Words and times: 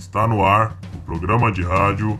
Está 0.00 0.26
no 0.26 0.42
ar 0.42 0.78
o 0.94 0.98
programa 1.00 1.52
de 1.52 1.62
rádio 1.62 2.18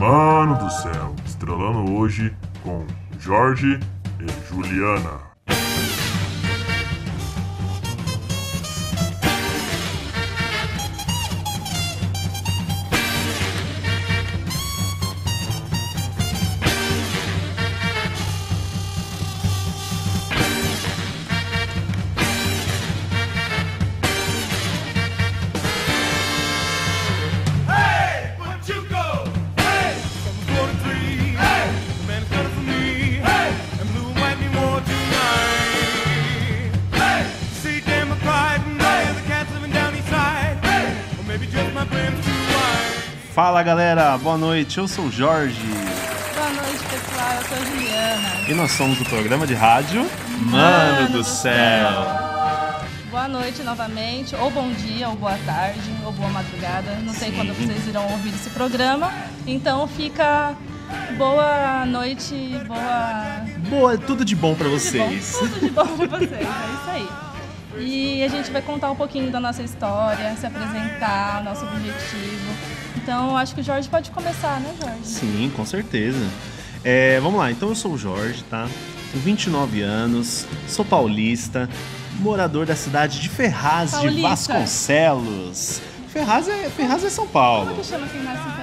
Mano 0.00 0.56
do 0.56 0.70
Céu, 0.70 1.14
estrelando 1.26 1.92
hoje 1.92 2.34
com 2.62 2.86
Jorge 3.20 3.78
e 4.18 4.48
Juliana. 4.48 5.27
Fala 43.38 43.62
galera, 43.62 44.18
boa 44.18 44.36
noite, 44.36 44.78
eu 44.78 44.88
sou 44.88 45.04
o 45.04 45.12
Jorge 45.12 45.60
Boa 45.62 46.50
noite, 46.54 46.84
pessoal. 46.90 47.34
Eu 47.36 47.44
sou 47.44 47.56
a 47.56 47.64
Juliana. 47.66 48.50
e 48.50 48.52
nós 48.52 48.72
somos 48.72 48.98
do 48.98 49.04
programa 49.04 49.46
de 49.46 49.54
rádio 49.54 50.04
Mano 50.40 51.10
do 51.10 51.22
Céu. 51.22 51.88
Boa 53.12 53.28
noite 53.28 53.62
novamente, 53.62 54.34
ou 54.34 54.50
bom 54.50 54.72
dia, 54.72 55.08
ou 55.08 55.14
boa 55.14 55.38
tarde, 55.46 55.88
ou 56.04 56.10
boa 56.10 56.28
madrugada. 56.30 56.96
Não 57.04 57.14
sei 57.14 57.30
Sim. 57.30 57.36
quando 57.36 57.54
vocês 57.54 57.86
irão 57.86 58.10
ouvir 58.10 58.30
esse 58.30 58.50
programa. 58.50 59.12
Então 59.46 59.86
fica 59.86 60.56
boa 61.16 61.86
noite, 61.86 62.34
boa. 62.66 63.44
Boa, 63.70 63.98
tudo 63.98 64.24
de 64.24 64.34
bom 64.34 64.56
pra 64.56 64.68
Tudo 64.68 64.80
de 64.80 64.98
bom, 64.98 65.08
vocês. 65.10 65.36
Tudo 65.38 65.60
de 65.60 65.70
bom 65.70 65.86
pra 65.86 66.06
vocês, 66.18 66.32
é 66.32 66.42
isso 66.42 66.90
aí. 66.90 67.08
E 67.78 68.07
a 68.22 68.28
gente 68.28 68.50
vai 68.50 68.62
contar 68.62 68.90
um 68.90 68.96
pouquinho 68.96 69.30
da 69.30 69.40
nossa 69.40 69.62
história, 69.62 70.34
se 70.36 70.46
apresentar, 70.46 71.42
nosso 71.44 71.64
objetivo. 71.64 72.52
Então 72.96 73.36
acho 73.36 73.54
que 73.54 73.60
o 73.60 73.64
Jorge 73.64 73.88
pode 73.88 74.10
começar, 74.10 74.60
né, 74.60 74.74
Jorge? 74.80 75.04
Sim, 75.04 75.52
com 75.56 75.64
certeza. 75.64 76.26
É, 76.84 77.18
vamos 77.20 77.38
lá, 77.38 77.50
então 77.50 77.68
eu 77.68 77.74
sou 77.74 77.92
o 77.92 77.98
Jorge, 77.98 78.42
tá? 78.44 78.68
Tenho 79.12 79.24
29 79.24 79.80
anos, 79.82 80.46
sou 80.66 80.84
paulista, 80.84 81.68
morador 82.20 82.66
da 82.66 82.76
cidade 82.76 83.20
de 83.20 83.28
Ferraz 83.28 83.90
de 83.90 83.96
Paulista. 83.96 84.28
Vasconcelos. 84.28 85.80
Ferraz 86.08 86.48
é, 86.48 86.68
Ferraz 86.70 87.04
é 87.04 87.10
São 87.10 87.26
Como 87.26 87.32
Paulo. 87.32 87.74
que 87.76 87.84
chama 87.84 88.06
Ferraz? 88.06 88.57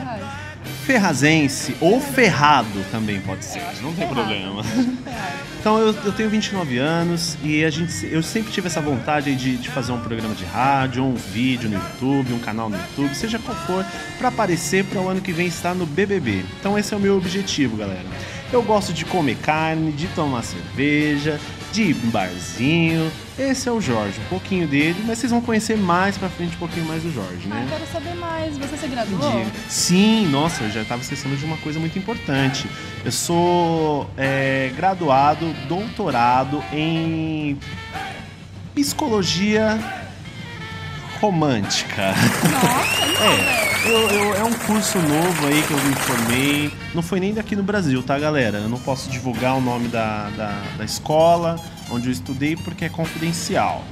Ferrazense 0.85 1.75
ou 1.81 1.99
ferrado 1.99 2.85
também 2.91 3.19
pode 3.19 3.43
ser, 3.43 3.61
não 3.81 3.93
tem 3.93 4.07
problema. 4.07 4.61
Então 5.65 5.79
eu, 5.79 5.95
eu 6.05 6.11
tenho 6.11 6.29
29 6.29 6.77
anos 6.77 7.39
e 7.41 7.65
a 7.65 7.71
gente, 7.71 8.05
eu 8.05 8.21
sempre 8.21 8.51
tive 8.51 8.67
essa 8.67 8.79
vontade 8.79 9.35
de, 9.35 9.57
de 9.57 9.67
fazer 9.69 9.93
um 9.93 9.99
programa 9.99 10.35
de 10.35 10.45
rádio, 10.45 11.03
um 11.03 11.15
vídeo 11.15 11.67
no 11.67 11.75
YouTube, 11.75 12.33
um 12.33 12.39
canal 12.39 12.69
no 12.69 12.77
YouTube, 12.77 13.15
seja 13.15 13.39
qual 13.39 13.57
for, 13.65 13.83
para 14.19 14.27
aparecer 14.27 14.85
para 14.85 15.01
o 15.01 15.09
ano 15.09 15.21
que 15.21 15.31
vem 15.31 15.47
estar 15.47 15.73
no 15.73 15.87
BBB. 15.87 16.45
Então 16.59 16.77
esse 16.77 16.93
é 16.93 16.97
o 16.97 16.99
meu 16.99 17.17
objetivo, 17.17 17.77
galera. 17.77 18.05
Eu 18.53 18.61
gosto 18.61 18.93
de 18.93 19.05
comer 19.05 19.37
carne, 19.37 19.91
de 19.91 20.05
tomar 20.09 20.43
cerveja, 20.43 21.39
de 21.71 21.93
barzinho. 21.93 23.11
Esse 23.37 23.67
é 23.67 23.71
o 23.71 23.81
Jorge, 23.81 24.19
um 24.21 24.29
pouquinho 24.29 24.65
dele, 24.67 25.03
mas 25.05 25.19
vocês 25.19 25.31
vão 25.31 25.41
conhecer 25.41 25.77
mais 25.77 26.17
pra 26.17 26.29
frente 26.29 26.55
um 26.55 26.59
pouquinho 26.59 26.85
mais 26.85 27.03
do 27.03 27.11
Jorge, 27.11 27.47
Ah, 27.51 27.55
né? 27.55 27.63
eu 27.65 27.69
quero 27.77 27.91
saber 27.91 28.15
mais. 28.15 28.57
Você 28.57 28.77
se 28.77 28.87
graduou? 28.87 29.45
Sim, 29.67 30.27
nossa, 30.27 30.63
eu 30.63 30.71
já 30.71 30.81
estava 30.83 31.01
esquecendo 31.01 31.35
de 31.35 31.43
uma 31.43 31.57
coisa 31.57 31.77
muito 31.79 31.99
importante. 31.99 32.69
Eu 33.03 33.11
sou 33.11 34.09
é, 34.15 34.71
graduado, 34.75 35.53
doutorado 35.67 36.63
em 36.71 37.57
psicologia 38.73 39.77
romântica. 41.19 42.13
Nossa, 42.51 43.05
não, 43.05 43.35
velho. 43.35 43.43
É, 43.49 43.74
eu- 43.85 44.09
eu- 44.09 44.35
é 44.35 44.43
um 44.43 44.53
curso 44.53 44.97
novo 44.99 45.47
aí 45.47 45.61
que 45.63 45.71
eu 45.71 45.77
me 45.83 45.95
formei. 45.95 46.73
Não 46.93 47.01
foi 47.01 47.19
nem 47.19 47.33
daqui 47.33 47.55
no 47.55 47.63
Brasil, 47.63 48.01
tá, 48.03 48.17
galera? 48.17 48.57
Eu 48.59 48.69
não 48.69 48.79
posso 48.79 49.09
divulgar 49.09 49.55
o 49.55 49.61
nome 49.61 49.87
da, 49.87 50.29
da, 50.35 50.61
da 50.77 50.85
escola 50.85 51.59
onde 51.89 52.07
eu 52.07 52.11
estudei 52.11 52.55
porque 52.55 52.85
é 52.85 52.89
confidencial. 52.89 53.83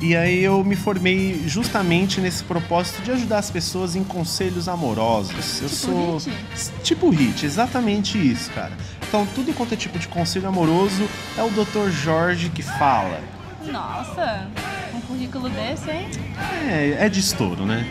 E 0.00 0.16
aí 0.16 0.42
eu 0.42 0.64
me 0.64 0.74
formei 0.74 1.44
justamente 1.46 2.20
nesse 2.20 2.42
propósito 2.42 3.02
de 3.02 3.12
ajudar 3.12 3.38
as 3.38 3.50
pessoas 3.50 3.94
em 3.94 4.02
conselhos 4.02 4.68
amorosos. 4.68 5.60
Eu 5.62 5.68
Tipo 5.68 5.76
sou 5.76 6.18
hit? 6.18 6.72
tipo 6.82 7.08
hit, 7.10 7.46
exatamente 7.46 8.18
isso, 8.18 8.50
cara. 8.50 8.72
Então 9.06 9.24
tudo 9.32 9.52
quanto 9.54 9.74
é 9.74 9.76
tipo 9.76 9.98
de 10.00 10.08
conselho 10.08 10.48
amoroso 10.48 11.08
é 11.38 11.42
o 11.42 11.50
Dr. 11.50 11.88
Jorge 11.90 12.48
que 12.48 12.62
fala. 12.62 13.20
Nossa, 13.64 14.48
um 14.92 15.00
currículo 15.02 15.48
desse, 15.50 15.88
hein? 15.88 16.08
É, 16.68 16.96
é 17.06 17.08
de 17.08 17.20
estouro, 17.20 17.64
né? 17.64 17.86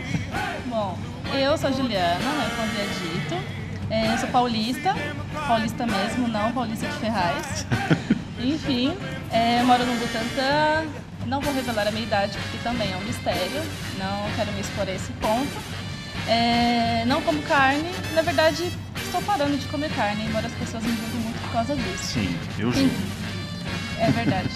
Bom, 0.82 0.98
eu 1.32 1.56
sou 1.56 1.70
a 1.70 1.72
Juliana, 1.72 2.18
né, 2.18 2.50
como 2.56 2.68
havia 2.68 2.84
dito. 2.86 3.34
É, 3.88 4.12
eu 4.12 4.18
sou 4.18 4.28
paulista, 4.30 4.92
paulista 5.46 5.86
mesmo, 5.86 6.26
não 6.26 6.50
paulista 6.50 6.88
de 6.88 6.94
Ferraz. 6.94 7.64
Enfim, 8.42 8.92
é, 9.30 9.62
moro 9.62 9.86
no 9.86 9.94
Butantã. 9.94 10.84
Não 11.24 11.40
vou 11.40 11.54
revelar 11.54 11.86
a 11.86 11.92
minha 11.92 12.02
idade 12.02 12.36
porque 12.36 12.58
também 12.64 12.92
é 12.92 12.96
um 12.96 13.00
mistério. 13.02 13.62
Não 13.96 14.28
quero 14.34 14.50
me 14.50 14.60
expor 14.60 14.88
a 14.88 14.92
esse 14.92 15.12
ponto. 15.12 15.56
É, 16.26 17.04
não 17.06 17.22
como 17.22 17.40
carne. 17.42 17.88
Na 18.12 18.22
verdade, 18.22 18.72
estou 18.96 19.22
parando 19.22 19.56
de 19.56 19.66
comer 19.68 19.90
carne, 19.94 20.26
embora 20.26 20.48
as 20.48 20.54
pessoas 20.54 20.82
me 20.82 20.96
julguem 20.96 21.20
muito 21.20 21.40
por 21.42 21.52
causa 21.52 21.76
disso. 21.76 22.14
Sim, 22.14 22.36
eu 22.58 22.72
Sim. 22.72 22.90
É 24.02 24.10
verdade. 24.10 24.48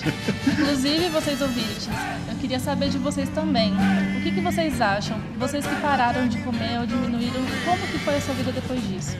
Inclusive, 0.44 1.08
vocês 1.08 1.40
ouvintes, 1.40 1.88
eu 2.28 2.34
queria 2.36 2.58
saber 2.58 2.88
de 2.88 2.98
vocês 2.98 3.28
também. 3.28 3.72
O 4.18 4.22
que, 4.22 4.32
que 4.32 4.40
vocês 4.40 4.80
acham? 4.80 5.20
Vocês 5.38 5.64
que 5.64 5.74
pararam 5.76 6.26
de 6.26 6.38
comer 6.38 6.80
ou 6.80 6.86
diminuíram, 6.86 7.40
como 7.64 7.86
que 7.86 7.98
foi 8.00 8.16
a 8.16 8.20
sua 8.20 8.34
vida 8.34 8.50
depois 8.50 8.82
disso? 8.88 9.16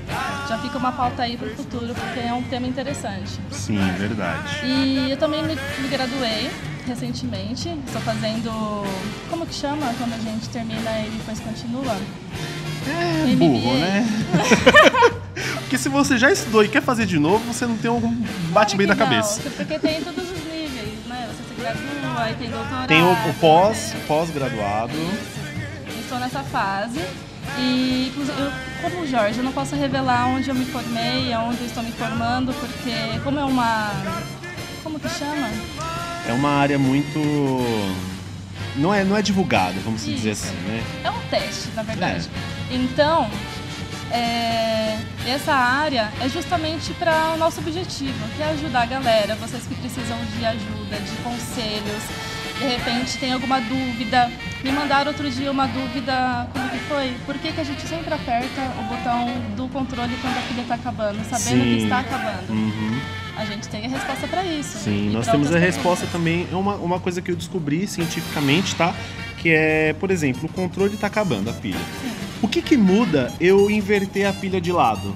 Já 0.48 0.58
fica 0.58 0.78
uma 0.78 0.90
pauta 0.90 1.22
aí 1.22 1.36
para 1.36 1.46
o 1.46 1.54
futuro, 1.54 1.94
porque 1.94 2.20
é 2.20 2.34
um 2.34 2.42
tema 2.42 2.66
interessante. 2.66 3.38
Sim, 3.52 3.78
verdade. 3.92 4.64
E 4.64 5.12
eu 5.12 5.16
também 5.16 5.44
me, 5.44 5.54
me 5.54 5.88
graduei 5.88 6.50
recentemente. 6.86 7.68
Estou 7.86 8.02
fazendo. 8.02 8.50
Como 9.30 9.46
que 9.46 9.54
chama 9.54 9.94
quando 9.96 10.12
a 10.12 10.18
gente 10.18 10.48
termina 10.48 10.90
e 11.06 11.10
depois 11.10 11.38
continua? 11.38 11.96
É 12.88 13.26
MBA. 13.26 13.36
burro, 13.36 13.74
né? 13.78 14.06
Porque 15.76 15.82
se 15.82 15.88
você 15.90 16.16
já 16.16 16.32
estudou 16.32 16.64
e 16.64 16.68
quer 16.68 16.80
fazer 16.80 17.04
de 17.04 17.18
novo, 17.18 17.52
você 17.52 17.66
não 17.66 17.76
tem 17.76 17.90
um 17.90 18.00
bate 18.48 18.78
bem 18.78 18.86
Claro 18.86 18.98
que 18.98 19.04
não, 19.04 19.10
cabeça. 19.10 19.42
Porque 19.42 19.78
tem 19.78 20.00
todos 20.00 20.24
os 20.24 20.44
níveis, 20.44 21.04
né? 21.06 21.28
Você 21.28 21.54
se 21.54 21.60
gradua, 21.60 22.22
aí 22.22 22.34
tem 22.34 22.48
doutorado. 22.48 22.88
Tem 22.88 23.02
o, 23.02 23.12
o 23.12 23.34
pós, 23.34 23.94
pós-graduado. 24.08 24.94
Estou 26.00 26.18
nessa 26.18 26.42
fase. 26.44 26.98
E, 27.58 28.08
inclusive, 28.08 28.40
eu, 28.40 28.50
como 28.80 29.02
o 29.02 29.06
Jorge, 29.06 29.36
eu 29.38 29.44
não 29.44 29.52
posso 29.52 29.76
revelar 29.76 30.28
onde 30.28 30.48
eu 30.48 30.54
me 30.54 30.64
formei, 30.64 31.30
aonde 31.34 31.60
eu 31.60 31.66
estou 31.66 31.82
me 31.82 31.92
formando, 31.92 32.54
porque 32.54 33.20
como 33.22 33.38
é 33.38 33.44
uma... 33.44 33.90
Como 34.82 34.98
que 34.98 35.10
chama? 35.10 35.50
É 36.26 36.32
uma 36.32 36.52
área 36.52 36.78
muito. 36.78 37.18
Não 38.76 38.94
é, 38.94 39.04
não 39.04 39.14
é 39.14 39.20
divulgada, 39.20 39.74
vamos 39.84 40.06
dizer 40.06 40.30
Isso. 40.30 40.46
assim, 40.46 40.56
né? 40.68 40.82
É 41.04 41.10
um 41.10 41.20
teste, 41.28 41.68
na 41.74 41.82
verdade. 41.82 42.30
Então, 42.70 43.28
é, 44.12 44.98
essa 45.26 45.52
área 45.52 46.12
é 46.20 46.28
justamente 46.28 46.92
para 46.94 47.34
o 47.34 47.36
nosso 47.36 47.60
objetivo, 47.60 48.28
que 48.36 48.42
é 48.42 48.46
ajudar 48.50 48.82
a 48.82 48.86
galera, 48.86 49.34
vocês 49.36 49.64
que 49.66 49.74
precisam 49.74 50.18
de 50.36 50.44
ajuda, 50.44 50.96
de 50.96 51.16
conselhos, 51.22 52.02
de 52.58 52.64
repente 52.64 53.18
tem 53.18 53.32
alguma 53.32 53.60
dúvida. 53.60 54.30
Me 54.62 54.72
mandaram 54.72 55.10
outro 55.10 55.28
dia 55.30 55.50
uma 55.50 55.66
dúvida, 55.66 56.48
como 56.52 56.68
que 56.70 56.78
foi? 56.78 57.14
Por 57.26 57.36
que, 57.38 57.52
que 57.52 57.60
a 57.60 57.64
gente 57.64 57.86
sempre 57.86 58.12
aperta 58.12 58.62
o 58.80 58.82
botão 58.84 59.26
do 59.56 59.68
controle 59.68 60.16
quando 60.20 60.38
a 60.38 60.42
pilha 60.42 60.62
está 60.62 60.74
acabando, 60.74 61.22
sabendo 61.24 61.62
Sim. 61.62 61.76
que 61.76 61.82
está 61.82 61.98
acabando? 62.00 62.50
Uhum. 62.50 63.00
A 63.36 63.44
gente 63.44 63.68
tem 63.68 63.84
a 63.84 63.88
resposta 63.88 64.26
para 64.26 64.44
isso. 64.44 64.78
Sim, 64.78 65.10
nós 65.10 65.26
temos 65.26 65.54
a 65.54 65.58
resposta 65.58 66.06
também. 66.10 66.48
É 66.50 66.56
uma, 66.56 66.76
uma 66.76 66.98
coisa 66.98 67.20
que 67.20 67.30
eu 67.30 67.36
descobri 67.36 67.86
cientificamente, 67.86 68.74
tá? 68.74 68.94
Que 69.38 69.50
é, 69.50 69.92
por 69.94 70.10
exemplo, 70.10 70.46
o 70.46 70.52
controle 70.52 70.96
tá 70.96 71.06
acabando 71.06 71.50
a 71.50 71.52
pilha. 71.52 71.78
Sim. 72.02 72.10
O 72.42 72.48
que 72.48 72.60
que 72.62 72.76
muda 72.76 73.32
eu 73.40 73.70
inverter 73.70 74.26
a 74.28 74.32
pilha 74.32 74.60
de 74.60 74.72
lado? 74.72 75.14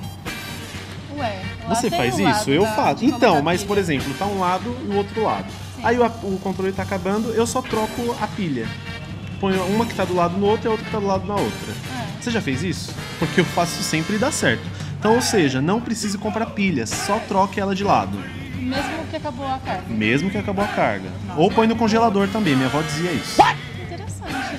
Ué, 1.16 1.42
Você 1.68 1.90
faz 1.90 2.18
lado 2.18 2.36
isso? 2.38 2.50
Eu 2.50 2.62
da- 2.62 2.72
faço. 2.74 3.04
Então, 3.04 3.42
mas 3.42 3.62
por 3.62 3.76
exemplo, 3.78 4.12
tá 4.18 4.26
um 4.26 4.38
lado 4.40 4.76
e 4.84 4.88
o 4.92 4.96
outro 4.96 5.22
lado. 5.22 5.46
Sim. 5.76 5.82
Aí 5.84 5.98
o, 5.98 6.04
o 6.04 6.38
controle 6.42 6.72
tá 6.72 6.82
acabando, 6.82 7.30
eu 7.30 7.46
só 7.46 7.60
troco 7.62 8.16
a 8.20 8.26
pilha. 8.26 8.66
Ponho 9.40 9.62
uma 9.66 9.86
que 9.86 9.94
tá 9.94 10.04
do 10.04 10.14
lado 10.14 10.36
no 10.36 10.46
outro 10.46 10.66
e 10.66 10.68
a 10.68 10.70
outra 10.72 10.84
que 10.86 10.92
tá 10.92 10.98
do 10.98 11.06
lado 11.06 11.26
na 11.26 11.34
outra. 11.34 11.72
É. 11.72 12.22
Você 12.22 12.30
já 12.30 12.40
fez 12.42 12.62
isso? 12.62 12.94
Porque 13.18 13.40
eu 13.40 13.44
faço 13.44 13.82
sempre 13.82 14.16
e 14.16 14.18
dá 14.18 14.30
certo. 14.30 14.62
Então, 14.98 15.14
ou 15.14 15.22
seja, 15.22 15.62
não 15.62 15.80
precise 15.80 16.18
comprar 16.18 16.46
pilha, 16.46 16.86
só 16.86 17.18
troque 17.20 17.58
ela 17.58 17.74
de 17.74 17.82
lado. 17.82 18.18
Mesmo 18.58 19.06
que 19.10 19.16
acabou 19.16 19.46
a 19.46 19.58
carga. 19.58 19.84
Mesmo 19.88 20.30
que 20.30 20.36
acabou 20.36 20.62
a 20.64 20.68
carga. 20.68 21.08
Ou 21.36 21.50
põe 21.50 21.66
no 21.66 21.74
congelador 21.74 22.28
também, 22.28 22.54
minha 22.54 22.66
avó 22.68 22.82
dizia 22.82 23.10
isso. 23.12 23.40
Interessante 23.40 23.69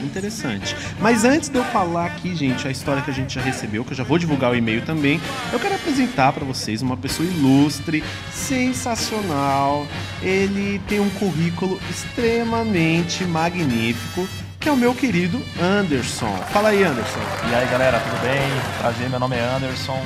interessante. 0.06 0.76
Mas 1.00 1.24
antes 1.24 1.50
de 1.50 1.58
eu 1.58 1.64
falar 1.66 2.06
aqui, 2.06 2.36
gente, 2.36 2.68
a 2.68 2.72
história 2.72 3.02
que 3.02 3.10
a 3.10 3.14
gente 3.14 3.36
já 3.36 3.42
recebeu, 3.42 3.84
que 3.84 3.92
eu 3.92 3.98
já 3.98 4.04
vou 4.04 4.18
divulgar 4.18 4.52
o 4.52 4.56
e-mail 4.56 4.82
também, 4.82 5.20
eu 5.52 5.60
quero 5.60 5.76
apresentar 5.76 6.34
para 6.34 6.46
vocês 6.46 6.82
uma 6.82 6.98
pessoa 6.98 7.28
ilustre, 7.28 8.04
sensacional. 8.32 9.88
Ele 10.22 10.80
tem 10.88 11.00
um 11.00 11.10
currículo 11.12 11.80
extremamente 11.90 13.24
magnífico, 13.26 14.28
que 14.62 14.70
é 14.70 14.72
o 14.72 14.78
meu 14.78 14.94
querido 14.94 15.42
Anderson. 15.60 16.32
Fala 16.52 16.70
aí, 16.70 16.84
Anderson. 16.84 17.20
E 17.50 17.56
aí 17.56 17.68
galera, 17.68 18.00
tudo 18.00 18.22
bem? 18.22 18.40
Prazer, 18.78 19.10
meu 19.10 19.20
nome 19.20 19.36
é 19.36 19.42
Anderson, 19.42 20.00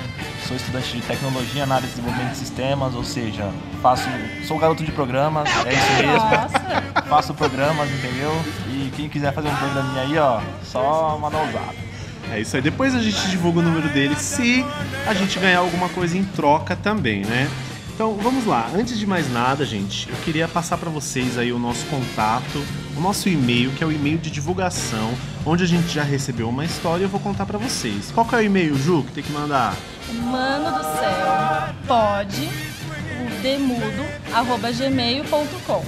sou 0.47 0.55
estudante 0.55 0.95
de 0.95 1.01
tecnologia, 1.01 1.63
análise 1.63 1.91
e 1.91 1.95
desenvolvimento 1.95 2.31
de 2.31 2.37
sistemas, 2.37 2.95
ou 2.95 3.03
seja, 3.03 3.51
faço, 3.81 4.07
sou 4.47 4.57
garoto 4.57 4.81
de 4.85 4.93
programas, 4.93 5.49
é 5.65 5.73
isso 5.73 5.91
mesmo, 5.97 6.29
Nossa, 6.29 7.03
faço 7.09 7.33
programas, 7.33 7.89
entendeu? 7.91 8.31
E 8.69 8.89
quem 8.95 9.09
quiser 9.09 9.33
fazer 9.33 9.49
um 9.49 9.55
programinha 9.57 10.01
aí, 10.03 10.17
ó, 10.17 10.39
só 10.63 11.17
mandar 11.19 11.43
o 11.43 11.51
zap. 11.51 11.75
É 12.31 12.39
isso 12.39 12.55
aí. 12.55 12.61
Depois 12.61 12.95
a 12.95 12.99
gente 12.99 13.27
divulga 13.27 13.59
o 13.59 13.61
número 13.61 13.89
dele 13.89 14.15
se 14.15 14.65
a 15.05 15.13
gente 15.13 15.37
ganhar 15.37 15.59
alguma 15.59 15.89
coisa 15.89 16.17
em 16.17 16.23
troca 16.23 16.77
também, 16.77 17.25
né? 17.25 17.49
Então 17.95 18.13
vamos 18.21 18.45
lá. 18.45 18.69
Antes 18.75 18.99
de 18.99 19.07
mais 19.07 19.31
nada, 19.31 19.65
gente, 19.65 20.09
eu 20.09 20.15
queria 20.17 20.49
passar 20.49 20.77
para 20.77 20.89
vocês 20.89 21.37
aí 21.37 21.53
o 21.53 21.57
nosso 21.57 21.85
contato, 21.85 22.61
o 22.97 22.99
nosso 22.99 23.29
e-mail, 23.29 23.71
que 23.71 23.81
é 23.81 23.87
o 23.87 23.91
e-mail 23.91 24.17
de 24.17 24.29
divulgação, 24.29 25.13
onde 25.45 25.63
a 25.63 25.65
gente 25.65 25.87
já 25.87 26.03
recebeu 26.03 26.49
uma 26.49 26.65
história 26.65 27.03
e 27.03 27.05
eu 27.05 27.09
vou 27.09 27.21
contar 27.21 27.45
para 27.45 27.57
vocês. 27.57 28.11
Qual 28.11 28.25
que 28.25 28.35
é 28.35 28.39
o 28.39 28.41
e-mail, 28.41 28.75
Ju, 28.75 29.01
que 29.03 29.13
tem 29.13 29.23
que 29.23 29.31
mandar? 29.31 29.73
mano 30.13 30.77
do 30.77 30.83
céu, 30.83 31.75
pode, 31.87 32.45
o 32.45 33.41
demudo, 33.41 34.05
arroba 34.33 34.71
gmail.com. 34.73 35.85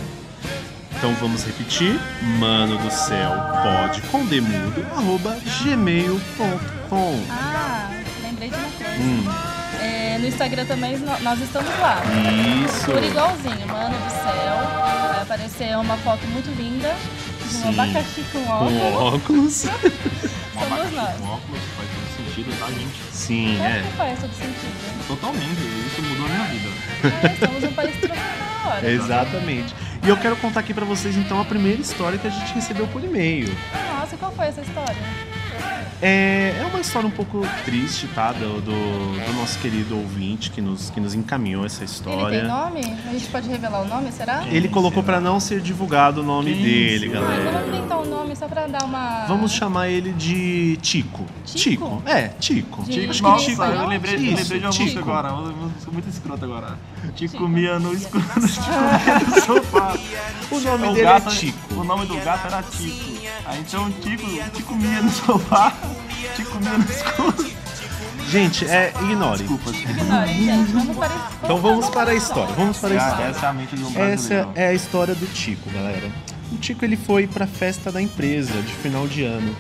Então 0.98 1.14
vamos 1.16 1.44
repetir. 1.44 2.00
Mano 2.40 2.78
do 2.78 2.90
céu, 2.90 3.32
pode 3.62 4.02
com 4.04 4.26
demudo, 4.26 4.82
arroba 4.96 5.38
gmail.com. 5.62 7.20
Ah, 7.30 7.92
lembrei 8.24 8.50
de 8.50 8.56
uma 8.56 8.70
coisa. 8.70 9.02
Hum, 9.02 9.47
É, 10.18 10.20
no 10.20 10.28
Instagram 10.28 10.66
também 10.66 10.98
nós 10.98 11.40
estamos 11.40 11.70
lá. 11.80 12.02
isso. 12.66 12.86
Tudo 12.86 13.06
igualzinho, 13.06 13.68
mano 13.68 13.96
do 13.96 14.10
céu. 14.10 14.58
Vai 15.14 15.22
aparecer 15.22 15.78
uma 15.78 15.96
foto 15.98 16.26
muito 16.28 16.50
linda 16.60 16.94
de 17.50 17.56
um 17.58 17.62
Sim. 17.62 17.80
abacaxi 17.80 18.26
com 18.32 18.44
Com 18.44 18.54
óculos. 18.56 19.14
óculos. 19.14 19.54
Somos 20.58 20.92
nós. 20.94 21.18
Com 21.20 21.28
óculos 21.28 21.62
faz 21.78 21.90
todo 21.90 22.26
sentido, 22.26 22.60
tá, 22.60 22.66
gente? 22.68 23.00
Sim, 23.12 23.56
Claro 23.58 23.74
é. 23.74 23.82
que 23.84 23.98
faz 23.98 24.20
todo 24.20 24.32
sentido. 24.34 25.08
Totalmente, 25.08 25.62
isso 25.86 26.02
mudou 26.02 26.26
a 26.26 26.30
minha 26.30 26.46
vida. 26.46 26.70
É, 27.24 27.46
somos 27.46 27.64
um 27.64 27.74
país 27.74 27.96
na 28.02 28.70
hora. 28.70 28.90
Exatamente. 28.92 29.76
E 30.04 30.10
eu 30.10 30.18
quero 30.18 30.36
contar 30.38 30.62
aqui 30.62 30.74
pra 30.74 30.86
vocês 30.86 31.16
então 31.16 31.40
a 31.40 31.46
primeira 31.46 31.82
história 31.82 32.18
que 32.18 32.28
a 32.28 32.30
gente 32.32 32.54
recebeu 32.54 32.88
por 32.88 33.04
e-mail. 33.04 33.56
Nossa, 34.00 34.16
e 34.16 34.18
qual 34.18 34.32
foi 34.32 34.48
essa 34.48 34.62
história? 34.62 34.96
É, 36.00 36.56
é 36.62 36.66
uma 36.66 36.80
história 36.80 37.08
um 37.08 37.12
pouco 37.12 37.42
triste, 37.66 38.08
tá? 38.14 38.32
Do, 38.32 38.62
do, 38.62 39.26
do 39.26 39.34
nosso 39.34 39.58
querido 39.60 39.98
ouvinte 39.98 40.52
que 40.52 40.62
nos, 40.62 40.92
que 40.92 41.00
nos 41.00 41.16
encaminhou 41.16 41.66
essa 41.66 41.80
Ele 41.84 41.86
história. 41.92 42.40
tem 42.40 42.48
nome? 42.48 42.82
A 43.08 43.12
gente 43.14 43.28
pode 43.30 43.50
revelar 43.50 43.82
o 43.82 43.88
nome, 43.88 44.12
será? 44.12 44.44
Ele 44.48 44.68
colocou 44.68 45.02
pra 45.02 45.20
não 45.20 45.40
ser 45.40 45.60
divulgado 45.60 46.22
o 46.22 46.24
nome 46.24 46.54
Quem 46.54 46.62
dele, 46.64 47.10
será? 47.10 47.20
Ah, 47.20 47.24
então 47.24 47.38
galera. 47.38 47.52
vamos 47.62 47.76
inventar 47.78 48.00
um 48.00 48.06
nome 48.06 48.36
só 48.36 48.48
pra 48.48 48.68
dar 48.68 48.84
uma. 48.84 49.26
Vamos 49.28 49.52
chamar 49.52 49.88
ele 49.90 50.12
de 50.14 50.78
Tico. 50.84 51.26
Tico? 51.46 52.04
É, 52.06 52.28
Tico. 52.40 52.84
De- 52.84 53.10
Acho 53.10 53.14
que 53.24 53.28
Nossa, 53.30 53.46
Tico. 53.46 53.64
eu 53.64 53.88
lembrei, 53.88 54.16
eu 54.16 54.20
Isso, 54.20 54.36
lembrei 54.36 54.60
de 54.60 54.66
uma 54.66 54.72
Tico. 54.72 54.84
música 54.84 55.00
agora, 55.02 55.34
uma 55.34 55.52
música 55.52 55.92
muito 55.92 56.10
escrota 56.10 56.46
agora. 56.46 56.78
Tico 57.16 57.32
Tico. 57.32 57.38
comia 57.38 57.80
no 57.80 57.92
escuro, 57.94 58.24
Tico 58.24 58.66
comia 58.70 59.20
no 59.36 59.42
sofá. 59.42 59.98
O 60.52 60.60
nome 60.60 60.88
O 60.90 60.94
dele 60.94 61.04
gato- 61.06 61.30
é 61.30 61.32
Tico. 61.36 61.74
O 61.76 61.84
nome 61.84 62.06
do 62.06 62.16
gato 62.24 62.46
era 62.48 62.62
Tico. 62.62 63.17
Aí 63.48 63.60
então 63.62 63.90
Tico, 63.92 64.26
Tico 64.54 64.74
comia 64.74 65.02
no 65.02 65.10
sofá, 65.10 65.74
Tico 66.36 66.52
comia 66.52 66.78
no 66.78 66.84
escuro. 66.86 67.58
Gente, 68.30 68.66
é, 68.66 68.92
ignore. 69.04 69.38
Desculpa, 69.40 69.72
Tico. 69.72 69.90
Ignore, 69.90 70.34
gente. 70.34 70.72
Vamos 70.74 70.98
para 70.98 71.30
Então 71.44 71.58
vamos 71.62 71.90
para 71.90 72.12
a 72.12 72.16
história. 72.16 72.54
Vamos 72.56 72.78
para 72.78 72.94
a 72.94 72.98
Cara, 72.98 73.10
história. 73.12 73.30
essa 73.32 73.46
é 73.46 73.50
a 73.50 73.54
mente 73.54 73.76
do 73.78 73.88
Essa 73.88 73.94
brasileiro. 74.00 74.52
é 74.56 74.68
a 74.68 74.74
história 74.74 75.16
do 75.16 75.26
Tico, 75.34 75.70
galera. 75.70 76.12
O 76.52 76.58
Tico 76.58 76.84
ele 76.84 76.98
foi 76.98 77.26
pra 77.26 77.48
festa 77.48 77.90
da 77.92 78.02
empresa 78.02 78.52
de 78.62 78.74
final 78.74 79.08
de 79.08 79.24
ano. 79.24 79.56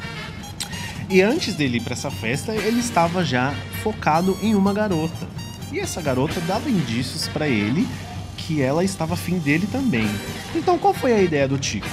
E 1.10 1.22
antes 1.22 1.56
dele 1.56 1.78
ir 1.78 1.81
pra 1.81 1.94
essa 1.94 2.12
festa, 2.12 2.54
ele 2.54 2.80
estava 2.81 3.24
já 3.24 3.54
focado 3.81 4.38
em 4.42 4.54
uma 4.54 4.74
garota. 4.74 5.28
E 5.72 5.80
essa 5.80 6.01
garota 6.01 6.42
dava 6.42 6.69
indícios 6.69 7.30
pra 7.30 7.48
ele 7.48 7.88
que 8.36 8.62
ela 8.62 8.84
estava 8.84 9.13
afim 9.13 9.39
dele 9.39 9.66
também. 9.72 10.10
Então 10.54 10.78
qual 10.78 10.94
foi 10.94 11.13
a 11.13 11.22
ideia 11.22 11.48
do 11.48 11.57
Tico? 11.57 11.88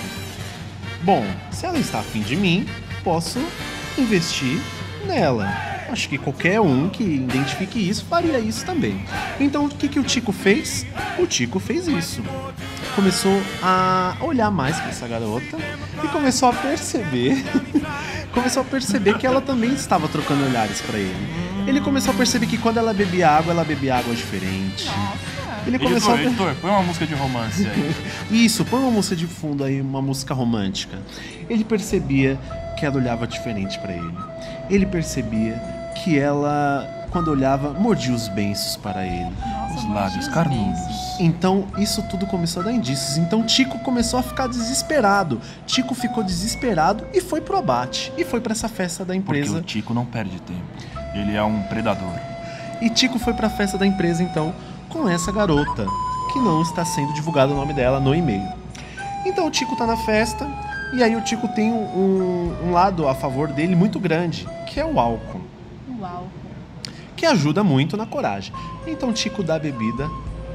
Bom, 1.04 1.22
se 1.50 1.66
ela 1.66 1.78
está 1.78 1.98
afim 1.98 2.22
de 2.22 2.34
mim, 2.34 2.66
posso 3.02 3.38
investir 3.98 4.58
nela. 5.06 5.46
Acho 5.90 6.08
que 6.08 6.16
qualquer 6.16 6.62
um 6.62 6.88
que 6.88 7.04
identifique 7.04 7.78
isso 7.78 8.06
faria 8.06 8.38
isso 8.38 8.64
também. 8.64 9.04
Então 9.38 9.66
o 9.66 9.68
que, 9.68 9.86
que 9.86 10.00
o 10.00 10.02
Tico 10.02 10.32
fez? 10.32 10.86
O 11.18 11.26
Tico 11.26 11.60
fez 11.60 11.86
isso. 11.86 12.22
Começou 12.96 13.42
a 13.62 14.16
olhar 14.22 14.50
mais 14.50 14.76
para 14.76 14.88
essa 14.88 15.06
garota 15.06 15.58
e 16.02 16.08
começou 16.08 16.48
a 16.48 16.54
perceber. 16.54 17.44
começou 18.32 18.62
a 18.62 18.64
perceber 18.64 19.18
que 19.18 19.26
ela 19.26 19.42
também 19.42 19.74
estava 19.74 20.08
trocando 20.08 20.46
olhares 20.46 20.80
para 20.80 20.98
ele. 20.98 21.28
Ele 21.66 21.82
começou 21.82 22.14
a 22.14 22.16
perceber 22.16 22.46
que 22.46 22.56
quando 22.56 22.78
ela 22.78 22.94
bebia 22.94 23.28
água, 23.28 23.52
ela 23.52 23.64
bebia 23.64 23.96
água 23.96 24.14
diferente. 24.14 24.86
Nossa. 24.86 25.33
Ele 25.66 25.78
começou 25.78 26.12
a 26.14 26.20
Editor, 26.22 26.48
editor, 26.48 26.54
põe 26.60 26.70
uma 26.70 26.82
música 26.82 27.06
de 27.06 27.14
romance 27.14 27.66
aí. 27.66 27.94
isso, 28.44 28.64
põe 28.64 28.80
uma 28.80 28.90
música 28.90 29.16
de 29.16 29.26
fundo 29.26 29.64
aí, 29.64 29.80
uma 29.80 30.02
música 30.02 30.34
romântica. 30.34 30.98
Ele 31.48 31.64
percebia 31.64 32.38
que 32.78 32.84
ela 32.84 32.96
olhava 32.96 33.26
diferente 33.26 33.78
pra 33.78 33.92
ele. 33.92 34.14
Ele 34.68 34.84
percebia 34.86 35.54
que 36.02 36.18
ela, 36.18 37.06
quando 37.10 37.28
olhava, 37.28 37.72
mordia 37.72 38.12
os 38.12 38.28
beiços 38.28 38.76
para 38.76 39.06
ele. 39.06 39.30
Nossa, 39.40 39.74
Os 39.76 39.88
lábios 39.94 40.26
os 40.26 40.34
carnudos. 40.34 40.80
Então, 41.18 41.66
isso 41.78 42.02
tudo 42.10 42.26
começou 42.26 42.62
a 42.62 42.66
dar 42.66 42.72
indícios. 42.72 43.16
Então, 43.16 43.42
Tico 43.44 43.78
começou 43.78 44.18
a 44.20 44.22
ficar 44.22 44.48
desesperado. 44.48 45.40
Tico 45.66 45.94
ficou 45.94 46.22
desesperado 46.22 47.06
e 47.14 47.20
foi 47.20 47.40
pro 47.40 47.56
abate. 47.56 48.12
E 48.18 48.24
foi 48.24 48.40
pra 48.40 48.52
essa 48.52 48.68
festa 48.68 49.04
da 49.04 49.14
Porque 49.14 49.38
empresa. 49.38 49.58
o 49.58 49.62
Tico 49.62 49.94
não 49.94 50.04
perde 50.04 50.40
tempo. 50.42 50.60
Ele 51.14 51.34
é 51.36 51.42
um 51.42 51.62
predador. 51.62 52.12
E 52.80 52.90
Tico 52.90 53.18
foi 53.18 53.32
pra 53.32 53.48
festa 53.48 53.78
da 53.78 53.86
empresa, 53.86 54.22
então, 54.22 54.52
com 54.94 55.08
essa 55.08 55.32
garota, 55.32 55.86
que 56.32 56.38
não 56.38 56.62
está 56.62 56.84
sendo 56.84 57.12
divulgado 57.12 57.52
o 57.52 57.56
nome 57.56 57.72
dela 57.74 57.98
no 57.98 58.14
e-mail. 58.14 58.46
Então 59.26 59.46
o 59.46 59.50
Tico 59.50 59.74
tá 59.74 59.84
na 59.86 59.96
festa, 59.96 60.46
e 60.94 61.02
aí 61.02 61.16
o 61.16 61.20
Tico 61.20 61.48
tem 61.48 61.72
um, 61.72 62.54
um- 62.64 62.72
lado 62.72 63.08
a 63.08 63.14
favor 63.14 63.48
dele 63.48 63.74
muito 63.74 63.98
grande, 63.98 64.46
que 64.68 64.78
é 64.78 64.84
o 64.84 65.00
álcool, 65.00 65.40
Uau. 66.00 66.28
que 67.16 67.26
ajuda 67.26 67.64
muito 67.64 67.96
na 67.96 68.06
coragem. 68.06 68.54
Então 68.86 69.08
o 69.08 69.12
Tico 69.12 69.42
dá 69.42 69.58
bebida 69.58 70.08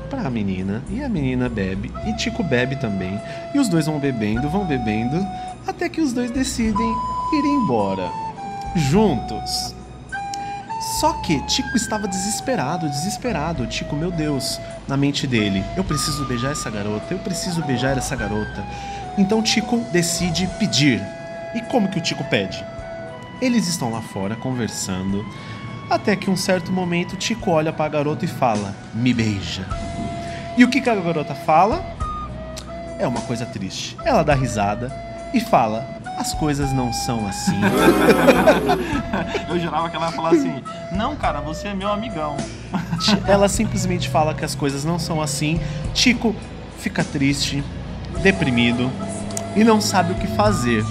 pra 0.10 0.30
menina, 0.30 0.82
e 0.90 1.04
a 1.04 1.10
menina 1.10 1.50
bebe, 1.50 1.92
e 2.08 2.14
Tico 2.14 2.42
bebe 2.42 2.78
também. 2.78 3.20
E 3.54 3.60
os 3.60 3.68
dois 3.68 3.86
vão 3.88 4.00
bebendo, 4.00 4.50
vão 4.50 4.64
bebendo, 4.66 5.22
até 5.68 5.90
que 5.90 6.00
os 6.00 6.14
dois 6.14 6.32
decidem 6.32 6.96
ir 7.34 7.46
embora, 7.46 8.10
juntos. 8.74 9.76
Só 11.00 11.14
que 11.14 11.40
Tico 11.44 11.78
estava 11.78 12.10
desesperado, 12.10 12.90
desesperado. 12.90 13.66
Tico, 13.68 13.96
meu 13.96 14.12
Deus, 14.12 14.60
na 14.86 14.98
mente 14.98 15.26
dele, 15.26 15.64
eu 15.78 15.84
preciso 15.84 16.26
beijar 16.26 16.52
essa 16.52 16.70
garota, 16.70 17.14
eu 17.14 17.20
preciso 17.20 17.64
beijar 17.64 17.98
essa 17.98 18.18
garota. 18.18 18.66
Então 19.18 19.42
Tico 19.42 19.78
decide 19.94 20.46
pedir. 20.60 21.02
E 21.56 21.62
como 21.62 21.88
que 21.88 22.00
o 22.00 22.02
Tico 22.02 22.26
pede? 22.26 22.66
Eles 23.42 23.66
estão 23.70 23.90
lá 23.90 24.02
fora 24.02 24.36
conversando, 24.36 25.26
até 25.90 26.18
que 26.18 26.30
um 26.30 26.36
certo 26.36 26.70
momento 26.70 27.16
Tico 27.16 27.50
olha 27.52 27.72
para 27.72 27.86
a 27.86 27.90
garota 27.90 28.26
e 28.26 28.28
fala: 28.28 28.76
"Me 28.94 29.14
beija". 29.14 29.66
E 30.58 30.66
o 30.66 30.70
que 30.70 30.82
que 30.82 30.90
a 30.90 30.96
garota 30.96 31.34
fala? 31.34 31.82
É 33.00 33.08
uma 33.08 33.22
coisa 33.22 33.46
triste. 33.46 33.96
Ela 34.04 34.22
dá 34.22 34.36
risada 34.36 34.92
e 35.34 35.40
fala: 35.40 35.99
"As 36.20 36.34
coisas 36.34 36.72
não 36.74 36.92
são 36.92 37.26
assim". 37.28 37.56
Eu 39.50 39.60
jurava 39.60 39.90
que 39.90 39.96
ela 39.96 40.08
ia 40.08 40.12
falar 40.12 40.32
assim: 40.32 40.62
Não, 40.92 41.16
cara, 41.16 41.40
você 41.42 41.70
é 41.70 41.74
meu 41.74 41.90
amigão. 41.90 42.36
Ela 43.28 43.48
simplesmente 43.48 44.10
fala 44.10 44.34
que 44.34 44.44
as 44.46 44.54
coisas 44.56 44.84
não 44.84 45.00
são 45.00 45.22
assim. 45.22 45.60
Tico 45.94 46.36
fica 46.78 47.04
triste, 47.04 47.64
deprimido 48.22 48.92
e 49.56 49.64
não 49.64 49.82
sabe 49.82 50.14
o 50.14 50.16
que 50.16 50.28
fazer. 50.28 50.84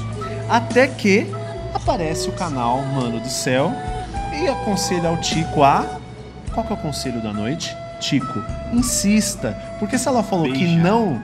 Até 0.48 0.86
que 0.86 1.30
aparece 1.74 2.28
o 2.28 2.32
canal 2.32 2.82
Mano 2.82 3.20
do 3.20 3.28
Céu 3.28 3.72
e 4.40 4.48
aconselha 4.48 5.08
ao 5.08 5.16
Tico 5.18 5.62
a. 5.62 5.84
Qual 6.52 6.64
que 6.66 6.72
é 6.72 6.76
o 6.76 6.78
conselho 6.78 7.20
da 7.22 7.32
noite? 7.32 7.76
Tico, 8.00 8.42
insista, 8.72 9.56
porque 9.78 9.98
se 9.98 10.08
ela 10.08 10.22
falou 10.22 10.46
que 10.46 10.52
Beija. 10.64 10.78
não 10.82 11.22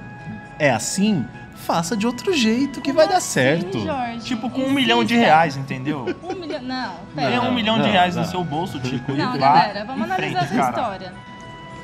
é 0.58 0.70
assim, 0.70 1.24
faça 1.64 1.96
de 1.96 2.06
outro 2.06 2.32
jeito 2.32 2.80
que 2.80 2.92
vai 2.92 3.08
dar 3.08 3.20
certo. 3.20 3.78
Sim, 3.78 3.86
Jorge. 3.86 4.20
Tipo, 4.24 4.48
com 4.50 4.58
um 4.58 4.62
Existe. 4.62 4.74
milhão 4.76 5.04
de 5.04 5.16
reais, 5.16 5.56
entendeu? 5.56 6.04
Um 6.22 6.34
milhão. 6.34 6.62
Não, 6.62 6.94
Tem 7.14 7.24
pera. 7.30 7.40
um 7.42 7.52
milhão 7.54 7.76
de 7.76 7.82
não, 7.84 7.90
reais 7.90 8.14
não. 8.14 8.22
no 8.22 8.28
seu 8.28 8.44
bolso, 8.44 8.78
Tico. 8.80 9.12
e 9.12 9.16
Não, 9.16 9.32
vá 9.32 9.38
galera, 9.38 9.84
vamos 9.84 10.04
analisar 10.04 10.40
frente, 10.46 10.52
essa 10.60 10.70
cara. 10.72 10.80
história. 10.82 11.12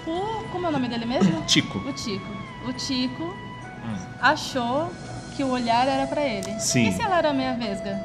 O, 0.07 0.45
como 0.51 0.67
é 0.67 0.69
o 0.69 0.73
nome 0.73 0.89
dele 0.89 1.05
mesmo? 1.07 1.43
Tico. 1.47 1.79
O 1.79 1.93
Tico. 1.93 2.27
O 2.69 2.73
Tico 2.73 3.23
Hum. 3.83 3.97
achou 4.21 4.93
que 5.35 5.43
o 5.43 5.49
olhar 5.49 5.89
era 5.89 6.07
pra 6.07 6.21
ele. 6.23 6.61
Sim. 6.61 6.89
E 6.89 6.93
se 6.93 7.01
ela 7.03 7.17
era 7.17 7.33
meia 7.33 7.55
vesga? 7.55 7.99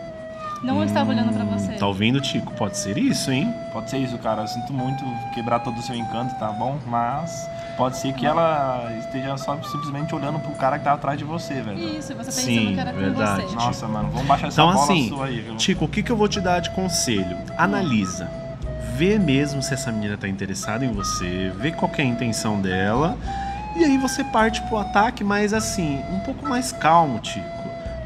Não 0.65 0.83
estava 0.83 1.11
olhando 1.11 1.31
pra 1.33 1.43
você. 1.45 1.73
Tá 1.73 1.85
ouvindo, 1.87 2.19
Tico? 2.19 2.51
Pode 2.53 2.77
ser 2.77 2.97
isso, 2.97 3.31
hein? 3.31 3.53
Pode 3.71 3.89
ser 3.89 3.99
isso, 3.99 4.17
cara. 4.17 4.41
Eu 4.41 4.47
sinto 4.47 4.73
muito 4.73 5.03
quebrar 5.33 5.59
todo 5.59 5.77
o 5.77 5.81
seu 5.81 5.95
encanto, 5.95 6.33
tá 6.35 6.47
bom? 6.51 6.77
Mas 6.87 7.47
pode 7.77 7.97
ser 7.97 8.13
que 8.13 8.25
ela 8.25 8.91
esteja 8.99 9.37
só 9.37 9.55
simplesmente 9.61 10.15
olhando 10.15 10.39
pro 10.39 10.51
cara 10.53 10.77
que 10.79 10.85
tá 10.85 10.93
atrás 10.93 11.17
de 11.19 11.23
você, 11.23 11.61
velho. 11.61 11.77
Isso, 11.77 12.15
você 12.15 12.31
pensando 12.31 12.45
Sim, 12.45 12.73
que 12.73 12.79
era 12.79 12.91
com 12.91 12.99
verdade. 12.99 13.43
você. 13.43 13.55
Nossa, 13.55 13.87
mano, 13.87 14.09
vamos 14.11 14.27
baixar 14.27 14.47
essa 14.47 14.61
Então, 14.61 14.73
bola 14.73 14.83
assim, 14.85 15.09
sua 15.09 15.25
aí, 15.27 15.41
viu? 15.41 15.55
Tico, 15.57 15.85
o 15.85 15.87
que, 15.87 16.01
que 16.01 16.11
eu 16.11 16.17
vou 16.17 16.27
te 16.27 16.41
dar 16.41 16.59
de 16.59 16.69
conselho? 16.71 17.37
Analisa. 17.57 18.27
Vê 18.95 19.19
mesmo 19.19 19.61
se 19.61 19.73
essa 19.73 19.91
menina 19.91 20.17
tá 20.17 20.27
interessada 20.27 20.83
em 20.85 20.91
você, 20.93 21.51
vê 21.59 21.71
qual 21.71 21.91
que 21.91 22.01
é 22.01 22.05
a 22.05 22.07
intenção 22.07 22.59
dela. 22.61 23.17
E 23.75 23.83
aí 23.83 23.97
você 23.97 24.23
parte 24.23 24.61
pro 24.63 24.77
ataque, 24.77 25.21
mas 25.23 25.53
assim, 25.53 26.01
um 26.09 26.19
pouco 26.21 26.47
mais 26.47 26.71
calmo, 26.71 27.19
Tico. 27.19 27.54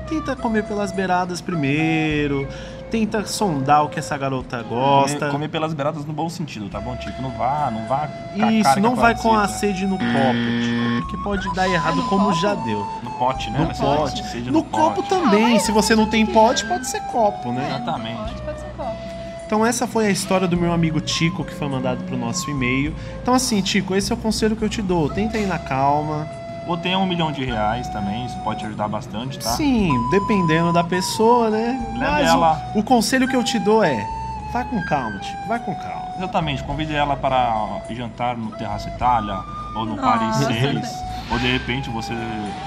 Tenta 0.10 0.36
comer 0.36 0.64
pelas 0.64 0.92
beiradas 0.92 1.40
primeiro. 1.40 2.48
Tenta 2.90 3.24
sondar 3.24 3.86
o 3.86 3.90
que 3.90 4.00
essa 4.00 4.18
garota 4.18 4.64
gosta. 4.64 5.20
Comer, 5.20 5.32
comer 5.32 5.48
pelas 5.50 5.74
beiradas 5.76 6.04
no 6.06 6.12
bom 6.12 6.28
sentido, 6.28 6.68
tá 6.70 6.80
bom, 6.80 6.96
Tico? 6.96 7.22
Não 7.22 7.30
vá, 7.32 7.70
não 7.72 7.86
vá. 7.88 8.08
com 8.36 8.44
a 8.44 8.52
Isso, 8.52 8.80
não 8.80 8.96
vai 8.96 9.16
com 9.16 9.32
a 9.38 9.48
sede 9.48 9.86
no 9.86 9.96
copo, 9.98 10.08
Tico. 10.08 11.02
Porque 11.02 11.18
pode 11.24 11.54
dar 11.54 11.70
errado 11.70 11.98
no 11.98 12.08
como 12.10 12.30
copo? 12.30 12.42
já 12.42 12.56
deu. 12.56 12.80
No 13.04 13.12
pote, 13.12 13.52
né? 13.52 13.60
No 13.60 13.76
ser 13.76 13.84
pote. 13.84 14.24
sede 14.30 14.50
No 14.52 14.64
copo 14.64 15.04
pote. 15.04 15.10
também. 15.10 15.60
Se 15.60 15.72
você 15.72 15.96
não 15.96 16.08
tem 16.08 16.26
pote, 16.26 16.66
pode 16.66 16.88
ser 16.88 17.02
copo, 17.02 17.52
né? 17.52 17.68
Exatamente. 17.68 18.18
Pode, 18.18 18.42
pode 18.42 18.60
ser 18.60 18.70
copo. 18.76 18.98
Então 19.46 19.66
essa 19.66 19.86
foi 19.88 20.08
a 20.08 20.12
história 20.12 20.48
do 20.48 20.58
meu 20.58 20.72
amigo 20.74 21.00
Tico 21.00 21.44
que 21.44 21.54
foi 21.54 21.68
mandado 21.68 22.04
pro 22.06 22.18
nosso 22.18 22.50
e-mail. 22.50 22.96
Então 23.22 23.36
assim, 23.36 23.62
Tico, 23.62 23.96
esse 23.96 24.12
é 24.12 24.16
o 24.16 24.18
conselho 24.18 24.56
que 24.56 24.64
eu 24.66 24.70
te 24.70 24.82
dou. 24.82 25.10
Tenta 25.10 25.38
ir 25.38 25.46
na 25.46 25.60
calma. 25.60 26.28
Ou 26.70 26.78
tem 26.78 26.96
um 26.96 27.04
milhão 27.04 27.32
de 27.32 27.44
reais 27.44 27.90
também, 27.90 28.28
isso 28.28 28.38
pode 28.44 28.60
te 28.60 28.68
ajudar 28.68 28.88
bastante, 28.88 29.40
tá? 29.40 29.50
Sim, 29.54 29.92
dependendo 30.12 30.72
da 30.72 30.84
pessoa, 30.84 31.50
né? 31.50 31.84
Leve 31.94 32.12
Mas 32.12 32.28
ela. 32.28 32.72
o, 32.76 32.80
o 32.82 32.84
conselho 32.84 33.28
que 33.28 33.36
eu 33.36 33.44
te 33.44 33.58
dou 33.58 33.84
é: 33.84 34.08
vai 34.54 34.64
com 34.66 34.80
calma, 34.86 35.18
Tico, 35.18 35.48
vai 35.48 35.58
com 35.58 35.74
calma. 35.74 36.14
Exatamente, 36.16 36.64
convide 36.64 36.94
ela 36.94 37.16
para 37.16 37.82
jantar 37.90 38.38
no 38.38 38.52
Terraço 38.52 38.88
Itália 38.88 39.40
ou 39.76 39.84
no. 39.84 39.98
Paris 39.98 40.36
6, 40.36 41.04
ou 41.32 41.40
de 41.40 41.52
repente 41.52 41.90
você 41.90 42.14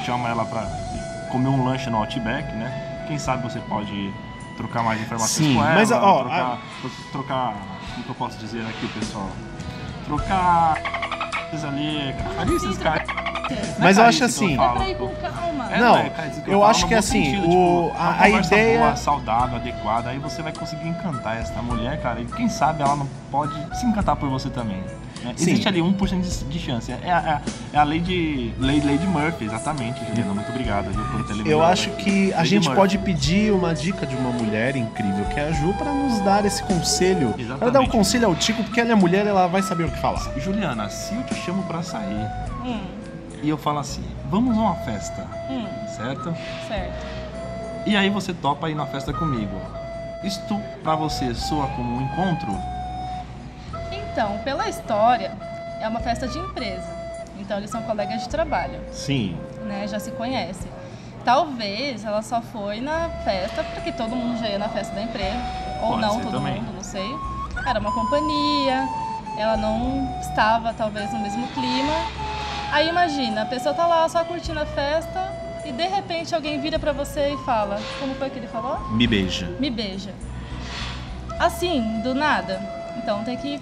chama 0.05 0.29
ela 0.29 0.45
para 0.47 0.67
comer 1.31 1.51
um 1.51 1.65
lanche 1.65 1.89
no 1.89 1.99
Outback, 1.99 2.53
né? 2.57 3.05
Quem 3.07 3.21
sabe 3.21 3.45
você 3.45 3.61
pode 3.61 4.13
trocar 4.57 4.83
mais 4.83 5.01
informações 5.01 5.47
Sim, 5.47 5.55
com 5.55 5.65
ela, 5.65 5.75
mas, 5.77 5.93
ó, 5.93 6.23
trocar, 6.23 6.59
trocar, 7.13 7.55
como 7.93 8.05
que 8.05 8.11
eu 8.11 8.15
posso 8.17 8.37
dizer 8.39 8.63
aqui, 8.63 8.89
pessoal? 8.99 9.31
Trocar 10.07 10.77
ali, 11.65 12.13
carícias, 12.37 12.79
cara. 12.79 13.22
Mas 13.79 13.99
eu 13.99 14.05
acho 14.05 14.25
assim- 14.25 14.55
É 14.55 14.57
calma. 14.57 15.73
É, 15.73 15.81
Não, 15.81 15.97
é, 15.97 16.13
eu 16.47 16.63
acho 16.65 16.87
que 16.87 16.95
assim, 16.95 17.25
sentido, 17.25 17.45
o- 17.49 17.89
tipo, 17.89 17.93
a- 17.99 18.09
uma 18.11 18.23
a 18.23 18.29
ideia- 18.41 18.79
boa, 18.81 18.97
saudável, 18.97 19.57
adequada, 19.57 20.11
aí 20.11 20.19
você 20.19 20.43
vai 20.43 20.53
conseguir 20.53 20.87
encantar 20.89 21.39
essa 21.39 21.63
mulher, 21.63 21.99
cara, 22.03 22.21
e 22.21 22.27
quem 22.27 22.49
sabe 22.49 22.83
ela 22.83 22.95
não 22.97 23.09
pode 23.31 23.55
se 23.79 23.87
encantar 23.87 24.17
por 24.17 24.29
você 24.29 24.51
também. 24.51 24.77
né? 25.25 25.33
Existe 25.39 25.69
ali 25.69 25.81
1% 25.81 26.21
de, 26.21 26.45
de 26.47 26.59
chance. 26.59 26.91
É, 26.91 27.13
a- 27.13 27.41
é 27.73 27.79
a 27.79 27.85
lei 27.85 28.01
de. 28.01 28.53
Lei, 28.59 28.81
lei 28.81 28.99
de 28.99 29.07
Murphy, 29.07 29.45
exatamente, 29.45 30.05
Juliana. 30.05 30.35
Muito 30.35 30.49
obrigado 30.51 30.91
viu, 30.91 31.05
por 31.05 31.25
ter 31.25 31.47
Eu 31.49 31.63
acho 31.65 31.91
que 31.91 32.33
a 32.33 32.39
Lady 32.39 32.49
gente 32.49 32.65
Murphy. 32.65 32.81
pode 32.81 32.99
pedir 32.99 33.53
uma 33.53 33.73
dica 33.73 34.05
de 34.05 34.17
uma 34.17 34.31
mulher 34.31 34.75
incrível 34.75 35.25
que 35.27 35.39
é 35.39 35.47
a 35.47 35.53
Ju 35.53 35.73
para 35.75 35.93
nos 35.93 36.19
dar 36.23 36.45
esse 36.45 36.61
conselho. 36.65 37.29
Para 37.29 37.37
dar 37.47 37.55
Exatamente. 37.55 37.91
conselho 37.93 38.27
ao 38.27 38.35
Tico, 38.35 38.65
porque 38.65 38.81
ela 38.81 38.91
é 38.91 38.95
mulher, 38.97 39.25
ela 39.25 39.47
vai 39.47 39.63
saber 39.63 39.85
o 39.85 39.91
que 39.93 40.01
falar. 40.01 40.29
Juliana, 40.39 40.89
se 40.91 41.15
eu 41.15 41.23
te 41.23 41.37
chamo 41.37 41.63
pra 41.63 41.85
sair 41.85 42.27
Hum, 42.65 42.81
e 43.43 43.49
eu 43.49 43.59
falo 43.59 43.81
assim, 43.81 44.05
vamos 44.31 44.57
a 44.57 44.61
uma 44.61 44.75
festa, 44.77 45.27
hum, 45.51 45.67
certo? 45.89 46.35
certo. 46.69 47.07
E 47.85 47.97
aí 47.97 48.09
você 48.09 48.33
topa 48.33 48.71
ir 48.71 48.75
na 48.75 48.87
festa 48.87 49.13
comigo. 49.13 49.61
Isto 50.23 50.57
pra 50.85 50.95
você 50.95 51.35
soa 51.35 51.67
como 51.69 51.97
um 51.97 52.03
encontro? 52.03 52.57
Então, 53.91 54.39
pela 54.45 54.69
história, 54.69 55.33
é 55.81 55.89
uma 55.89 55.99
festa 55.99 56.29
de 56.29 56.39
empresa. 56.39 56.87
Então, 57.41 57.57
eles 57.59 57.71
são 57.71 57.83
colegas 57.83 58.23
de 58.23 58.29
trabalho, 58.29 58.79
Sim. 58.93 59.37
né? 59.65 59.87
Já 59.89 59.99
se 59.99 60.13
conhecem. 60.13 60.71
Talvez 61.25 62.05
ela 62.05 62.23
só 62.23 62.41
foi 62.41 62.81
na 62.81 63.09
festa 63.25 63.65
porque 63.75 63.91
todo 63.91 64.15
mundo 64.15 64.39
já 64.39 64.49
ia 64.49 64.59
na 64.59 64.69
festa 64.69 64.95
da 64.95 65.03
empresa. 65.03 65.41
Ou 65.83 65.89
Pode 65.91 66.01
não, 66.03 66.21
todo 66.21 66.31
também. 66.33 66.61
mundo, 66.61 66.75
não 66.75 66.85
sei. 66.85 67.11
Era 67.67 67.81
uma 67.81 67.93
companhia, 67.93 68.89
ela 69.37 69.57
não 69.57 70.09
estava 70.21 70.73
talvez 70.73 71.13
no 71.13 71.19
mesmo 71.19 71.47
clima. 71.49 72.22
Aí 72.73 72.89
imagina, 72.89 73.43
a 73.43 73.47
pessoa 73.47 73.75
tá 73.75 73.87
lá 73.87 74.09
só 74.09 74.25
curtindo 74.25 74.59
a 74.59 74.67
festa 74.67 75.31
e 75.65 75.73
de 75.73 75.87
repente 75.87 76.35
alguém 76.35 76.59
vira 76.61 76.79
pra 76.79 76.93
você 76.93 77.35
e 77.35 77.45
fala, 77.45 77.79
como 78.01 78.15
foi 78.15 78.31
que 78.31 78.39
ele 78.39 78.49
falou? 78.49 78.81
Me 78.91 79.07
beija. 79.07 79.47
Me 79.61 79.71
beija. 79.71 80.15
Assim, 81.39 82.01
do 82.03 82.15
nada. 82.15 82.61
Então 82.97 83.23
tem 83.25 83.37
que. 83.37 83.61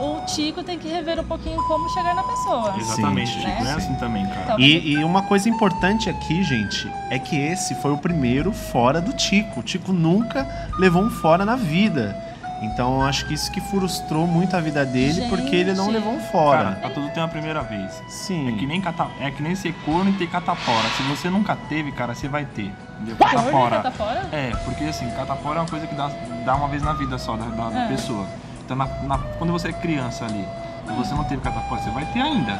O 0.00 0.20
Tico 0.26 0.62
tem 0.62 0.78
que 0.78 0.88
rever 0.88 1.18
um 1.18 1.24
pouquinho 1.24 1.56
como 1.66 1.88
chegar 1.88 2.14
na 2.14 2.22
pessoa. 2.22 2.74
Exatamente, 2.76 3.30
Sim, 3.32 3.40
Chico. 3.40 3.64
né? 3.64 3.70
É 3.70 3.74
assim 3.74 3.94
também, 3.94 4.26
cara. 4.26 4.42
Então- 4.42 4.60
E, 4.60 4.92
e 4.92 5.04
uma 5.04 5.22
coisa 5.22 5.48
importante 5.48 6.10
aqui, 6.10 6.42
gente, 6.42 6.90
é 7.08 7.18
que 7.18 7.34
esse 7.38 7.74
foi 7.76 7.90
o 7.90 7.96
primeiro 7.96 8.52
fora 8.52 9.00
do 9.00 9.14
Tico. 9.14 9.60
O 9.60 9.62
Tico 9.62 9.90
nunca 9.92 10.46
levou 10.78 11.02
um 11.02 11.08
fora 11.08 11.46
na 11.46 11.56
vida. 11.56 12.14
Então 12.62 12.96
eu 13.00 13.02
acho 13.06 13.24
que 13.26 13.32
isso 13.34 13.50
que 13.50 13.60
frustrou 13.60 14.26
muito 14.26 14.54
a 14.54 14.60
vida 14.60 14.84
dele, 14.84 15.26
porque 15.30 15.56
ele 15.56 15.72
não 15.72 15.86
Gente. 15.86 15.94
levou 15.94 16.12
um 16.14 16.20
fora. 16.20 16.64
Cara, 16.64 16.76
pra 16.76 16.90
tudo 16.90 17.08
tem 17.10 17.22
uma 17.22 17.28
primeira 17.28 17.62
vez. 17.62 18.02
Sim. 18.08 18.48
É 18.48 18.52
que 18.58 18.66
nem 18.66 18.80
cata... 18.80 19.06
é 19.18 19.30
que 19.30 19.42
nem 19.42 19.54
ser 19.54 19.72
corno 19.84 20.10
e 20.10 20.12
ter 20.12 20.28
catapora. 20.28 20.88
Se 20.96 21.02
você 21.04 21.30
nunca 21.30 21.56
teve, 21.68 21.90
cara, 21.92 22.14
você 22.14 22.28
vai 22.28 22.44
ter. 22.44 22.70
Entendeu? 23.00 23.16
Corno 23.16 23.32
e 23.32 23.36
Catapora. 23.36 23.76
catapora? 23.76 24.28
É, 24.32 24.50
porque 24.64 24.84
assim, 24.84 25.08
catapora 25.12 25.58
é 25.58 25.62
uma 25.62 25.68
coisa 25.68 25.86
que 25.86 25.94
dá, 25.94 26.10
dá 26.44 26.54
uma 26.54 26.68
vez 26.68 26.82
na 26.82 26.92
vida 26.92 27.16
só 27.18 27.34
da, 27.36 27.46
da- 27.46 27.70
da 27.70 27.80
É. 27.84 27.88
pessoa. 27.88 28.26
Então 28.64 28.76
na- 28.76 28.86
na- 29.04 29.18
quando 29.38 29.52
você 29.52 29.68
é 29.68 29.72
criança 29.72 30.26
ali 30.26 30.44
e 30.88 30.92
você 30.92 31.14
não 31.14 31.24
teve 31.24 31.40
catapora, 31.40 31.80
você 31.80 31.90
vai 31.90 32.04
ter 32.06 32.20
ainda. 32.20 32.52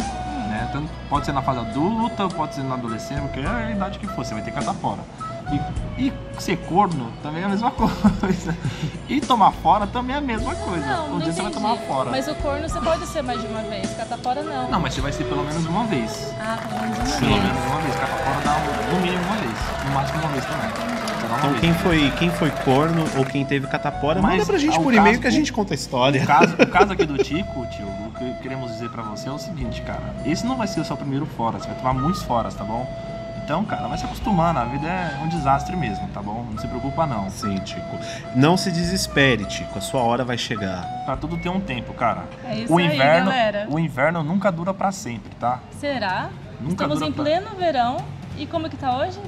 Né? 0.48 0.68
Tanto, 0.72 0.88
pode 1.10 1.26
ser 1.26 1.32
na 1.32 1.42
fase 1.42 1.60
adulta, 1.60 2.26
pode 2.28 2.54
ser 2.54 2.62
na 2.64 2.74
adolescência, 2.74 3.22
porque 3.22 3.40
é 3.40 3.46
a 3.48 3.70
idade 3.70 3.98
que 3.98 4.06
for, 4.08 4.24
você 4.24 4.32
vai 4.34 4.42
ter 4.42 4.50
catapora. 4.50 5.00
E, 5.52 5.60
e 6.06 6.12
ser 6.38 6.56
corno 6.58 7.10
também 7.22 7.42
é 7.42 7.46
a 7.46 7.48
mesma 7.48 7.70
coisa. 8.20 8.56
E 9.08 9.20
tomar 9.20 9.50
fora 9.52 9.86
também 9.86 10.14
é 10.14 10.18
a 10.18 10.22
mesma 10.22 10.54
coisa. 10.54 10.86
Não, 10.86 11.06
um 11.06 11.10
não 11.10 11.18
dia 11.18 11.32
você 11.32 11.42
vai 11.42 11.50
entendi. 11.50 11.64
tomar 11.66 11.76
fora. 11.86 12.10
Mas 12.10 12.28
o 12.28 12.34
corno 12.36 12.68
você 12.68 12.80
pode 12.80 13.06
ser 13.06 13.22
mais 13.22 13.40
de 13.40 13.46
uma 13.48 13.62
vez, 13.62 13.90
catapora 13.94 14.42
não. 14.42 14.70
Não, 14.70 14.80
mas 14.80 14.94
você 14.94 15.00
vai 15.00 15.12
ser 15.12 15.24
pelo 15.24 15.44
menos 15.44 15.66
uma 15.66 15.84
vez. 15.84 16.32
Ah, 16.40 16.56
pelo 16.68 16.80
menos 16.82 16.98
uma 16.98 17.04
Pelo 17.18 17.32
vez. 17.32 17.42
menos 17.44 17.66
uma 17.66 17.80
vez. 17.80 17.94
Catapora 17.96 18.40
dá 18.44 18.56
um- 18.56 18.94
no 18.94 19.00
mínimo 19.00 19.24
uma 19.24 19.36
vez. 19.36 19.84
No 19.86 19.90
máximo 19.92 20.18
uma 20.20 20.28
vez 20.30 20.44
também. 20.46 20.70
Então 21.38 21.50
vez. 21.50 21.60
quem 21.60 21.74
foi, 21.74 22.10
quem 22.18 22.30
foi 22.30 22.50
corno 22.64 23.04
ou 23.16 23.24
quem 23.24 23.44
teve 23.44 23.66
catapora, 23.66 24.20
Mas 24.22 24.32
manda 24.32 24.46
pra 24.46 24.58
gente 24.58 24.76
ao 24.76 24.82
por 24.82 24.92
e-mail 24.94 25.20
que 25.20 25.26
a 25.26 25.30
gente 25.30 25.52
conta 25.52 25.74
a 25.74 25.76
história. 25.76 26.22
O 26.22 26.26
caso, 26.26 26.54
o 26.54 26.66
caso 26.66 26.92
aqui 26.92 27.04
do 27.06 27.18
Tico, 27.22 27.66
tio, 27.66 27.86
o 27.86 28.12
que 28.18 28.32
queremos 28.42 28.70
dizer 28.72 28.88
pra 28.90 29.02
você 29.02 29.28
é 29.28 29.32
o 29.32 29.38
seguinte, 29.38 29.80
cara. 29.82 30.02
Esse 30.24 30.44
não 30.46 30.56
vai 30.56 30.66
ser 30.66 30.80
o 30.80 30.84
seu 30.84 30.96
primeiro 30.96 31.26
fora, 31.26 31.58
você 31.58 31.66
vai 31.68 31.76
tomar 31.76 31.92
muitos 31.94 32.22
foras, 32.22 32.54
tá 32.54 32.64
bom? 32.64 32.86
Então, 33.50 33.64
cara, 33.64 33.88
vai 33.88 33.98
se 33.98 34.04
acostumando, 34.04 34.60
a 34.60 34.64
vida 34.64 34.86
é 34.86 35.18
um 35.24 35.26
desastre 35.26 35.74
mesmo, 35.74 36.06
tá 36.14 36.22
bom? 36.22 36.46
Não 36.48 36.56
se 36.56 36.68
preocupa 36.68 37.04
não. 37.04 37.28
Sim, 37.28 37.56
Tico. 37.56 37.98
Não 38.36 38.56
se 38.56 38.70
desespere, 38.70 39.44
Tico. 39.44 39.76
A 39.76 39.80
sua 39.80 40.02
hora 40.02 40.24
vai 40.24 40.38
chegar. 40.38 40.84
Pra 41.04 41.16
tudo 41.16 41.36
ter 41.36 41.48
um 41.48 41.58
tempo, 41.58 41.92
cara. 41.92 42.28
É 42.44 42.60
isso 42.60 42.72
o 42.72 42.78
aí, 42.78 42.84
inverno, 42.86 43.28
galera. 43.28 43.66
o 43.68 43.76
inverno 43.76 44.22
nunca 44.22 44.52
dura 44.52 44.72
pra 44.72 44.92
sempre, 44.92 45.34
tá? 45.34 45.58
Será? 45.80 46.30
Nunca 46.60 46.84
Estamos 46.84 46.98
dura 47.00 47.08
em 47.10 47.12
pra- 47.12 47.24
pleno 47.24 47.56
verão. 47.56 47.96
E 48.38 48.46
como 48.46 48.70
que 48.70 48.76
tá 48.76 48.96
hoje? 48.96 49.18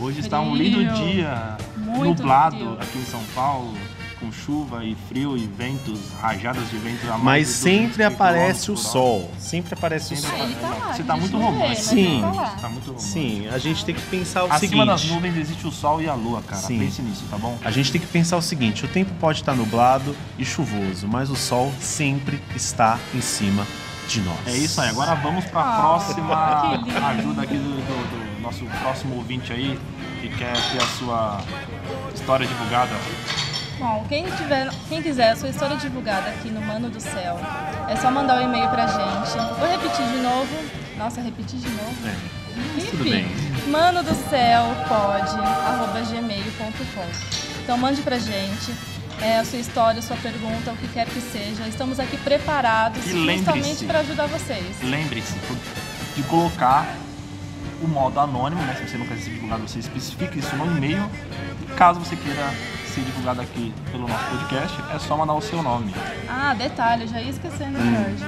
Hoje 0.00 0.20
está 0.20 0.40
um 0.40 0.52
Frio. 0.56 0.80
lindo 0.80 0.94
dia, 0.94 1.34
Muito 1.76 2.22
nublado 2.22 2.56
frio. 2.56 2.78
aqui 2.80 2.96
em 2.98 3.04
São 3.04 3.20
Paulo, 3.34 3.74
com 4.18 4.32
chuva 4.32 4.84
e 4.84 4.96
frio 5.08 5.36
e 5.36 5.46
ventos, 5.46 6.00
rajadas 6.20 6.68
de 6.70 6.78
vento 6.78 7.04
a 7.06 7.18
mais 7.18 7.22
Mas 7.22 7.48
sempre 7.48 7.98
200 7.98 8.14
aparece 8.14 8.70
o 8.70 8.76
sol. 8.76 9.30
Sempre 9.38 9.74
aparece 9.74 10.14
o 10.14 10.16
sol. 10.16 10.38
Ele 10.38 10.54
tá 10.54 10.68
lá, 10.70 10.92
Você 10.94 11.02
a 11.02 11.04
tá 11.04 11.16
muito 11.16 11.36
romântico. 11.38 11.82
Sim. 11.82 12.20
tá 12.22 12.56
tá 12.60 12.68
muito 12.68 12.86
romântico. 12.86 13.00
Sim, 13.12 13.48
a 13.48 13.58
gente 13.58 13.84
tem 13.84 13.94
que 13.94 14.00
pensar 14.02 14.42
o 14.44 14.46
Acima 14.46 14.58
seguinte. 14.58 14.86
das 14.86 15.04
nuvens 15.04 15.36
existe 15.36 15.66
o 15.66 15.70
sol 15.70 16.00
e 16.00 16.08
a 16.08 16.14
lua, 16.14 16.40
cara. 16.42 16.60
Sim. 16.62 16.78
Pense 16.78 17.02
nisso, 17.02 17.24
tá 17.30 17.36
bom? 17.36 17.58
A 17.64 17.70
gente 17.70 17.92
tem 17.92 18.00
que 18.00 18.06
pensar 18.06 18.36
o 18.36 18.42
seguinte: 18.42 18.84
o 18.84 18.88
tempo 18.88 19.12
pode 19.20 19.40
estar 19.40 19.54
nublado 19.54 20.16
e 20.38 20.44
chuvoso, 20.44 21.06
mas 21.06 21.28
o 21.30 21.36
sol 21.36 21.72
sempre 21.80 22.40
está 22.54 22.98
em 23.14 23.20
cima 23.20 23.66
de 24.08 24.20
nós. 24.22 24.38
É 24.46 24.56
isso 24.56 24.80
aí. 24.80 24.88
Agora 24.90 25.14
vamos 25.16 25.44
pra 25.46 25.60
Ah, 25.60 25.80
próxima 25.80 26.78
ajuda 27.10 27.42
aqui 27.42 27.56
do, 27.56 27.64
do- 27.64 28.36
do 28.36 28.40
nosso 28.40 28.64
próximo 28.80 29.16
ouvinte 29.16 29.52
aí, 29.52 29.78
que 30.20 30.28
quer 30.28 30.52
ter 30.70 30.82
a 30.82 30.86
sua 30.86 31.40
história 32.14 32.46
divulgada. 32.46 32.92
Bom, 33.78 34.04
quem, 34.08 34.24
tiver, 34.24 34.70
quem 34.88 35.02
quiser 35.02 35.32
a 35.32 35.36
sua 35.36 35.50
história 35.50 35.76
divulgada 35.76 36.30
aqui 36.30 36.48
no 36.48 36.60
Mano 36.62 36.88
do 36.88 37.00
Céu, 37.00 37.38
é 37.88 37.96
só 37.96 38.10
mandar 38.10 38.40
um 38.40 38.44
e-mail 38.44 38.68
pra 38.70 38.86
gente. 38.86 39.36
Vou 39.58 39.68
repetir 39.68 40.06
de 40.06 40.18
novo. 40.18 40.56
Nossa, 40.96 41.20
repetir 41.20 41.58
de 41.58 41.68
novo. 41.68 41.94
É, 42.06 42.78
Enfim, 42.78 42.90
tudo 42.90 43.04
bem. 43.04 43.26
mano 43.70 44.02
do 44.02 44.14
céu 44.30 44.64
pode, 44.88 45.36
arroba 45.38 46.00
gmail.com. 46.00 47.62
Então 47.62 47.76
mande 47.76 48.00
pra 48.00 48.18
gente 48.18 48.72
é, 49.20 49.38
a 49.38 49.44
sua 49.44 49.58
história, 49.58 49.98
a 49.98 50.02
sua 50.02 50.16
pergunta, 50.16 50.72
o 50.72 50.76
que 50.76 50.88
quer 50.88 51.06
que 51.06 51.20
seja. 51.20 51.68
Estamos 51.68 52.00
aqui 52.00 52.16
preparados 52.16 53.04
justamente 53.04 53.84
para 53.84 53.98
ajudar 54.00 54.26
vocês. 54.26 54.82
Lembre-se 54.82 55.34
de 56.14 56.22
colocar 56.22 56.86
o 57.82 57.86
modo 57.86 58.18
anônimo, 58.18 58.62
né? 58.62 58.74
Se 58.78 58.88
você 58.88 58.96
não 58.96 59.06
quer 59.06 59.18
ser 59.18 59.30
divulgado, 59.30 59.68
você 59.68 59.80
especifica 59.80 60.38
isso 60.38 60.56
no 60.56 60.64
e-mail. 60.78 61.10
Caso 61.76 62.00
você 62.00 62.16
queira 62.16 62.54
ser 62.96 63.02
divulgado 63.02 63.42
aqui 63.42 63.74
pelo 63.92 64.08
nosso 64.08 64.24
podcast, 64.24 64.82
é 64.94 64.98
só 64.98 65.18
mandar 65.18 65.34
o 65.34 65.42
seu 65.42 65.62
nome. 65.62 65.92
Ah, 66.26 66.54
detalhe, 66.54 67.02
eu 67.02 67.08
já 67.08 67.20
ia 67.20 67.30
esquecendo, 67.30 67.78
Hum. 67.78 67.94
Jorge. 67.94 68.24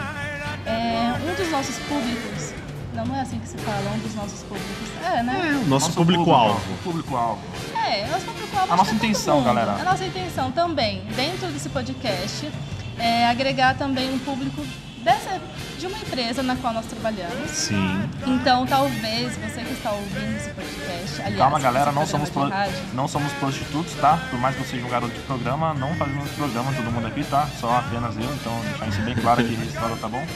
É, 0.66 1.14
um 1.24 1.34
dos 1.34 1.50
nossos 1.50 1.78
públicos, 1.78 2.52
não, 2.94 3.06
não 3.06 3.16
é 3.16 3.22
assim 3.22 3.38
que 3.38 3.48
se 3.48 3.56
fala, 3.56 3.90
um 3.94 3.98
dos 4.00 4.14
nossos 4.14 4.42
públicos. 4.42 4.88
É, 5.02 5.22
né? 5.22 5.62
o 5.64 5.68
nosso 5.68 5.90
público-alvo. 5.92 6.60
Público-alvo. 6.84 7.40
É, 7.74 8.06
nosso 8.08 8.26
público-alvo 8.26 8.72
A 8.72 8.76
nossa 8.76 8.90
que 8.90 8.96
é 8.96 9.08
intenção, 9.08 9.42
galera. 9.42 9.72
A 9.72 9.84
nossa 9.84 10.04
intenção 10.04 10.52
também, 10.52 11.02
dentro 11.16 11.48
desse 11.48 11.70
podcast, 11.70 12.52
é 12.98 13.26
agregar 13.26 13.74
também 13.78 14.12
um 14.12 14.18
público 14.18 14.62
dessa, 15.02 15.40
de 15.78 15.86
uma 15.86 15.98
empresa 15.98 16.42
na 16.42 16.56
qual 16.56 16.72
nós 16.74 16.86
trabalhamos. 16.86 17.50
Sim. 17.50 18.08
Então, 18.26 18.66
talvez 18.66 19.36
você 19.36 19.60
que 19.62 19.72
está 19.72 19.92
ouvindo 19.92 20.36
esse 20.36 20.50
podcast, 20.50 21.20
aliás, 21.22 21.36
Calma, 21.38 21.60
galera, 21.60 21.92
não 21.92 22.04
programa 22.06 22.26
somos, 22.26 22.30
pro- 22.30 22.94
não 22.94 23.08
somos 23.08 23.32
prostitutos, 23.34 23.94
tá? 23.94 24.18
Por 24.30 24.38
mais 24.40 24.56
que 24.56 24.62
você 24.62 24.70
seja 24.76 24.86
um 24.86 24.90
garoto 24.90 25.12
de 25.14 25.20
programa, 25.20 25.72
não 25.74 25.94
fazemos 25.94 26.30
programa, 26.32 26.72
todo 26.72 26.90
mundo 26.90 27.06
aqui, 27.06 27.24
tá? 27.24 27.48
Só 27.60 27.76
apenas 27.78 28.16
eu, 28.16 28.24
então 28.34 28.52
deixar 28.68 28.88
isso 28.88 29.00
bem 29.02 29.14
claro 29.14 29.40
aqui 29.40 29.54
registrado, 29.54 29.96
tá 29.96 30.08
bom? 30.08 30.26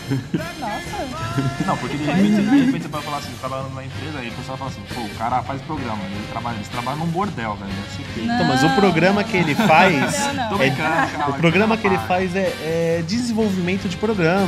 Nossa, 0.60 1.64
Não, 1.66 1.76
porque 1.76 1.96
de 1.96 2.04
repente, 2.04 2.30
de 2.42 2.64
repente 2.64 2.82
você 2.82 2.88
vai 2.88 3.02
falar 3.02 3.18
assim, 3.18 3.32
trabalhando 3.40 3.74
na 3.74 3.84
empresa, 3.84 4.22
e 4.22 4.28
o 4.28 4.32
pessoal 4.32 4.56
fala 4.58 4.70
assim, 4.70 4.82
pô, 4.94 5.00
o 5.00 5.08
cara 5.16 5.42
faz 5.42 5.60
programa, 5.62 6.02
ele 6.04 6.26
trabalha, 6.30 6.54
eles 6.56 6.68
trabalham 6.68 6.98
num 7.00 7.06
bordel, 7.06 7.56
velho, 7.56 7.70
deve 7.72 7.90
ser 7.96 8.02
feio. 8.12 8.24
Então, 8.32 8.44
mas 8.46 8.62
o 8.64 8.70
programa 8.70 9.24
que 9.24 9.36
ele 9.36 9.54
faz. 9.54 10.18
Não, 10.20 10.34
não. 10.34 10.48
Tô 10.50 10.54
É, 10.56 10.58
brincando, 10.58 11.10
calma, 11.16 11.28
o 11.28 11.32
programa 11.34 11.76
que 11.76 11.86
ele 11.86 11.98
faz 11.98 12.34
é, 12.36 12.52
é 12.98 13.04
desenvolvimento 13.06 13.88
de 13.88 13.96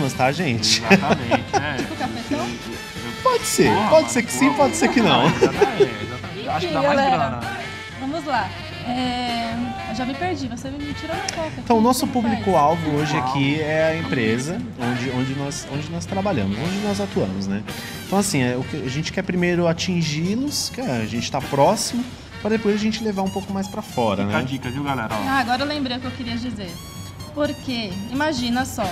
programas, 0.09 0.13
tá, 0.13 0.33
gente? 0.33 0.83
Exatamente, 0.91 1.45
é. 1.55 1.77
tipo 1.79 1.97
cafetão? 1.97 2.47
Pode 3.23 3.45
ser, 3.47 3.75
Porra, 3.75 3.89
pode 3.91 4.11
ser 4.13 4.23
que 4.23 4.33
sim, 4.33 4.47
porra, 4.47 4.57
pode 4.59 4.77
ser 4.77 4.89
que 4.89 5.01
não. 5.01 5.27
Exatamente, 5.27 5.83
exatamente. 5.83 6.49
Acho 6.49 6.67
que 6.67 6.73
dá 6.73 6.79
Enfim, 6.81 6.87
mais 6.87 6.97
galera. 6.99 7.17
grana. 7.17 7.41
Vamos 8.01 8.25
lá. 8.27 8.51
É, 8.87 9.55
eu 9.89 9.95
já 9.97 10.05
me 10.05 10.13
perdi, 10.13 10.47
você 10.47 10.69
me 10.69 10.93
tirou 10.93 11.17
uma 11.17 11.25
coca. 11.25 11.53
Então, 11.57 11.79
o 11.79 11.81
nosso 11.81 12.07
público-alvo 12.07 12.91
hoje 12.97 13.17
aqui 13.17 13.59
é 13.63 13.87
a 13.93 13.97
empresa 13.97 14.61
onde, 14.79 15.11
onde, 15.11 15.35
nós, 15.37 15.67
onde 15.73 15.91
nós 15.91 16.05
trabalhamos, 16.05 16.59
onde 16.59 16.79
nós 16.87 17.01
atuamos, 17.01 17.47
né? 17.47 17.63
Então, 18.07 18.19
assim, 18.19 18.43
é, 18.43 18.57
o 18.59 18.63
que 18.63 18.77
a 18.85 18.91
gente 18.91 19.11
quer 19.11 19.23
primeiro 19.23 19.67
atingi-los, 19.67 20.69
que 20.69 20.83
é, 20.83 21.01
a 21.01 21.07
gente 21.07 21.31
tá 21.33 21.41
próximo, 21.41 22.05
para 22.43 22.51
depois 22.51 22.75
a 22.75 22.79
gente 22.79 23.03
levar 23.03 23.23
um 23.23 23.31
pouco 23.31 23.51
mais 23.55 23.67
para 23.67 23.81
fora, 23.81 24.23
Fica 24.27 24.37
a 24.37 24.41
né? 24.43 24.47
dica, 24.47 24.71
viu, 24.71 24.85
galera? 24.85 25.15
Ó, 25.15 25.29
Ah, 25.29 25.39
agora 25.39 25.63
eu 25.63 25.67
lembrei 25.67 25.97
o 25.97 26.01
que 26.01 26.07
eu 26.07 26.11
queria 26.11 26.37
dizer. 26.37 26.71
Porque, 27.35 27.93
imagina 28.11 28.65
só, 28.65 28.87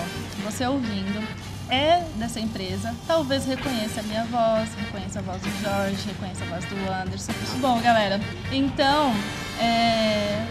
você 0.45 0.67
ouvindo, 0.67 1.23
é 1.71 2.05
dessa 2.17 2.41
empresa, 2.41 2.95
talvez 3.07 3.47
reconheça 3.47 4.01
a 4.01 4.03
minha 4.03 4.25
voz, 4.25 4.69
reconheça 4.75 5.21
a 5.21 5.23
voz 5.23 5.41
do 5.41 5.63
Jorge, 5.63 6.09
reconheça 6.09 6.45
a 6.45 6.49
voz 6.49 6.65
do 6.67 6.93
Anderson. 6.93 7.33
Bom, 7.61 7.81
galera, 7.81 8.21
então, 8.51 9.15
é, 9.61 10.45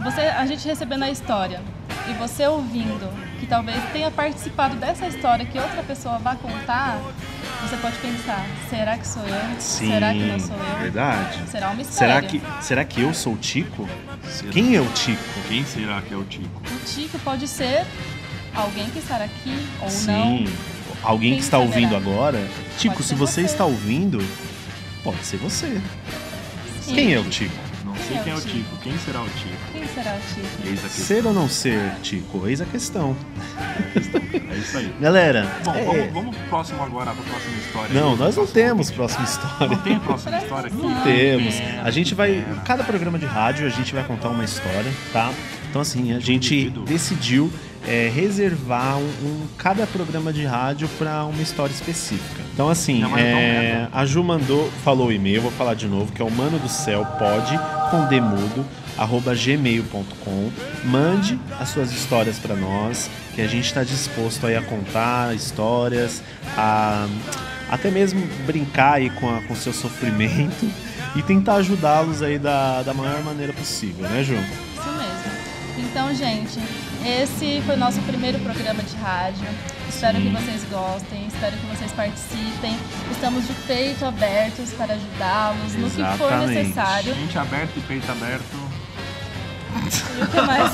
você, 0.00 0.20
a 0.20 0.46
gente 0.46 0.66
recebendo 0.68 1.02
a 1.02 1.10
história 1.10 1.60
e 2.08 2.12
você 2.14 2.46
ouvindo, 2.46 3.10
talvez 3.48 3.82
tenha 3.92 4.10
participado 4.10 4.76
dessa 4.76 5.06
história 5.06 5.44
que 5.46 5.58
outra 5.58 5.82
pessoa 5.82 6.18
vai 6.18 6.36
contar, 6.36 6.98
você 7.62 7.76
pode 7.78 7.96
pensar, 7.98 8.44
será 8.68 8.96
que 8.98 9.06
sou 9.06 9.22
eu? 9.26 9.60
Sim, 9.60 9.88
será 9.90 10.12
que 10.12 10.20
não 10.20 10.38
sou 10.38 10.56
eu? 10.56 10.78
verdade. 10.80 11.38
Será 11.50 11.70
uma 11.70 11.84
Será 11.84 12.20
mistério. 12.20 12.28
que, 12.28 12.62
será 12.64 12.84
que 12.84 13.00
eu 13.00 13.14
sou 13.14 13.34
o 13.34 13.36
Tico? 13.36 13.88
será- 14.28 14.52
Quem 14.52 14.76
é 14.76 14.80
o 14.80 14.86
Tico? 14.92 15.22
Quem 15.48 15.64
será 15.64 16.00
que 16.02 16.12
é 16.14 16.16
o 16.16 16.24
Tico? 16.24 16.62
O 16.70 16.78
Tico 16.84 17.18
pode 17.20 17.48
ser 17.48 17.84
alguém 18.54 18.88
que 18.90 18.98
estará 18.98 19.24
aqui 19.24 19.66
ou 19.80 19.88
Sim. 19.90 20.44
não. 20.44 20.78
Alguém 21.02 21.30
Quem 21.30 21.38
que 21.38 21.44
está 21.44 21.58
saberá? 21.58 21.74
ouvindo 21.76 21.96
agora. 21.96 22.48
Tico, 22.76 23.02
se 23.02 23.14
você 23.14 23.40
você. 23.42 23.52
está 23.52 23.64
ouvindo, 23.64 24.18
pode 25.04 25.24
ser 25.24 25.36
você. 25.36 25.80
Sim. 26.82 26.94
Quem 26.94 27.12
é 27.14 27.18
o 27.20 27.24
Tico? 27.24 27.54
Não 27.84 27.92
Quem 27.92 28.02
sei 28.04 28.16
é 28.16 28.22
quem 28.22 28.32
é 28.32 28.36
o 28.36 28.38
o 28.38 28.40
Tico? 28.40 28.54
Tico. 28.56 28.76
Quem 28.82 28.98
será 28.98 29.22
o 29.22 29.28
Tico? 29.28 29.72
Quem 29.72 29.86
será 29.88 30.14
o 30.14 30.34
Tico? 30.34 30.68
Eis. 30.68 30.80
Ser 30.80 31.26
ou 31.26 31.32
não 31.32 31.48
ser, 31.48 31.92
Tico? 32.02 32.46
Eis 32.48 32.60
a 32.60 32.64
questão. 32.66 33.16
É 33.94 34.56
isso 34.56 34.76
aí. 34.78 34.92
Galera, 35.00 35.46
Bom, 35.64 35.74
é- 35.74 35.84
vamos, 35.84 36.12
vamos 36.12 36.36
pro 36.36 36.46
próximo 36.48 36.82
agora, 36.82 37.12
pra 37.12 37.22
próxima 37.24 37.56
história. 37.58 38.00
não, 38.00 38.12
aí, 38.12 38.18
nós 38.18 38.36
não 38.36 38.46
temos 38.46 38.90
próxima 38.90 39.24
história. 39.24 39.68
Não 39.68 39.76
tem 39.78 39.96
a 39.96 40.00
próxima 40.00 40.38
história 40.38 40.66
aqui? 40.68 40.76
Não 40.76 41.02
temos. 41.02 41.54
A 41.84 41.90
gente 41.90 42.14
vai. 42.14 42.44
Cada 42.64 42.84
programa 42.84 43.18
de 43.18 43.26
rádio 43.26 43.66
a 43.66 43.70
gente 43.70 43.94
vai 43.94 44.04
contar 44.04 44.28
uma 44.30 44.44
história, 44.44 44.92
tá? 45.12 45.32
Então 45.70 45.82
assim, 45.82 46.12
a 46.14 46.18
gente 46.20 46.70
decidiu 46.70 47.52
é, 47.86 48.10
reservar 48.14 48.98
um, 48.98 49.02
um- 49.02 49.46
cada 49.56 49.86
programa 49.86 50.32
de 50.32 50.44
rádio 50.44 50.88
para 50.98 51.24
uma 51.24 51.40
história 51.42 51.72
específica. 51.72 52.42
Então 52.52 52.68
assim, 52.68 53.00
Não, 53.00 53.16
é, 53.16 53.22
é, 53.22 53.88
a 53.92 54.04
Ju 54.04 54.22
mandou, 54.24 54.70
falou 54.84 55.08
o 55.08 55.12
e-mail, 55.12 55.42
vou 55.42 55.50
falar 55.52 55.74
de 55.74 55.86
novo, 55.86 56.12
que 56.12 56.20
é 56.20 56.24
o 56.24 56.30
mano 56.30 56.58
do 56.58 56.68
céu 56.68 57.06
pode 57.18 57.58
com 57.90 58.06
demudo 58.08 58.64
arroba 58.98 59.32
gmail.com 59.34 60.50
mande 60.84 61.38
as 61.60 61.68
suas 61.68 61.92
histórias 61.92 62.36
para 62.38 62.56
nós 62.56 63.08
que 63.34 63.40
a 63.40 63.46
gente 63.46 63.66
está 63.66 63.84
disposto 63.84 64.44
aí 64.44 64.56
a 64.56 64.62
contar 64.62 65.34
histórias 65.36 66.20
a 66.56 67.06
até 67.70 67.90
mesmo 67.92 68.26
brincar 68.44 68.94
aí 68.94 69.08
com 69.10 69.28
a, 69.32 69.40
com 69.42 69.52
o 69.52 69.56
seu 69.56 69.72
sofrimento 69.72 70.68
e 71.14 71.22
tentar 71.22 71.54
ajudá-los 71.56 72.22
aí 72.22 72.38
da, 72.40 72.82
da 72.82 72.92
maior 72.92 73.22
maneira 73.22 73.52
possível, 73.52 74.08
né, 74.08 74.24
Ju? 74.24 74.34
Então, 75.78 76.14
gente, 76.14 76.58
esse 77.06 77.62
foi 77.64 77.74
o 77.74 77.78
nosso 77.78 78.00
primeiro 78.02 78.38
programa 78.40 78.82
de 78.82 78.96
rádio. 78.96 79.46
Espero 79.88 80.20
que 80.20 80.28
vocês 80.28 80.64
gostem, 80.70 81.26
espero 81.26 81.56
que 81.56 81.66
vocês 81.66 81.92
participem. 81.92 82.76
Estamos 83.10 83.46
de 83.46 83.52
peito 83.66 84.04
abertos 84.04 84.70
para 84.72 84.94
ajudá-los 84.94 85.74
no 85.74 85.90
que 85.90 86.18
for 86.18 86.30
necessário. 86.46 87.14
Mente 87.16 87.38
aberta 87.38 87.72
e 87.76 87.80
peito 87.82 88.10
aberto. 88.12 88.68
E 90.18 90.22
o 90.22 90.26
que 90.26 90.40
mais? 90.42 90.70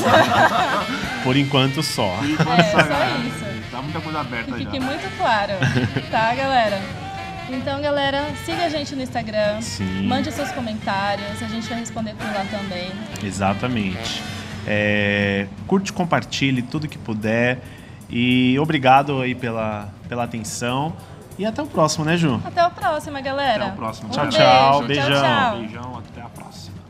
Por 1.23 1.37
enquanto 1.37 1.83
só. 1.83 2.09
Por 2.17 2.31
enquanto, 2.31 2.61
É, 2.61 2.71
só 2.71 2.77
galera. 2.79 3.19
isso. 3.19 3.71
Tá 3.71 3.83
muita 3.83 4.01
coisa 4.01 4.21
aberta 4.21 4.53
Que 4.53 4.64
já. 4.64 4.71
fique 4.71 4.81
muito 4.85 5.17
claro, 5.19 5.53
tá, 6.11 6.35
galera? 6.35 6.81
Então, 7.51 7.81
galera, 7.83 8.25
siga 8.47 8.64
a 8.64 8.69
gente 8.69 8.95
no 8.95 9.03
Instagram. 9.03 9.61
Sim. 9.61 10.07
Mande 10.07 10.31
seus 10.33 10.51
comentários, 10.53 11.43
a 11.43 11.47
gente 11.49 11.69
vai 11.69 11.81
responder 11.81 12.14
por 12.14 12.27
lá 12.27 12.45
também. 12.51 12.90
Exatamente. 13.23 14.23
É, 14.66 15.46
curte, 15.66 15.92
compartilhe 15.92 16.62
tudo 16.62 16.88
que 16.88 16.98
puder. 16.98 17.61
E 18.09 18.59
obrigado 18.59 19.20
aí 19.20 19.35
pela, 19.35 19.88
pela 20.09 20.24
atenção. 20.24 20.94
E 21.38 21.44
até 21.44 21.62
o 21.62 21.66
próximo, 21.66 22.05
né, 22.05 22.16
Ju? 22.16 22.40
Até 22.44 22.61
a 22.61 22.70
próxima, 22.70 23.20
galera. 23.20 23.64
Até 23.64 23.72
o 23.72 23.77
próximo. 23.77 24.09
Um 24.09 24.12
Tchau, 24.12 24.22
beijo, 24.24 24.38
tchau. 24.38 24.70
Tchau, 24.70 24.83
Beijão. 24.87 25.07
tchau. 25.11 25.59
Beijão, 25.59 25.98
até 25.98 26.20
a 26.22 26.29
próxima. 26.29 26.84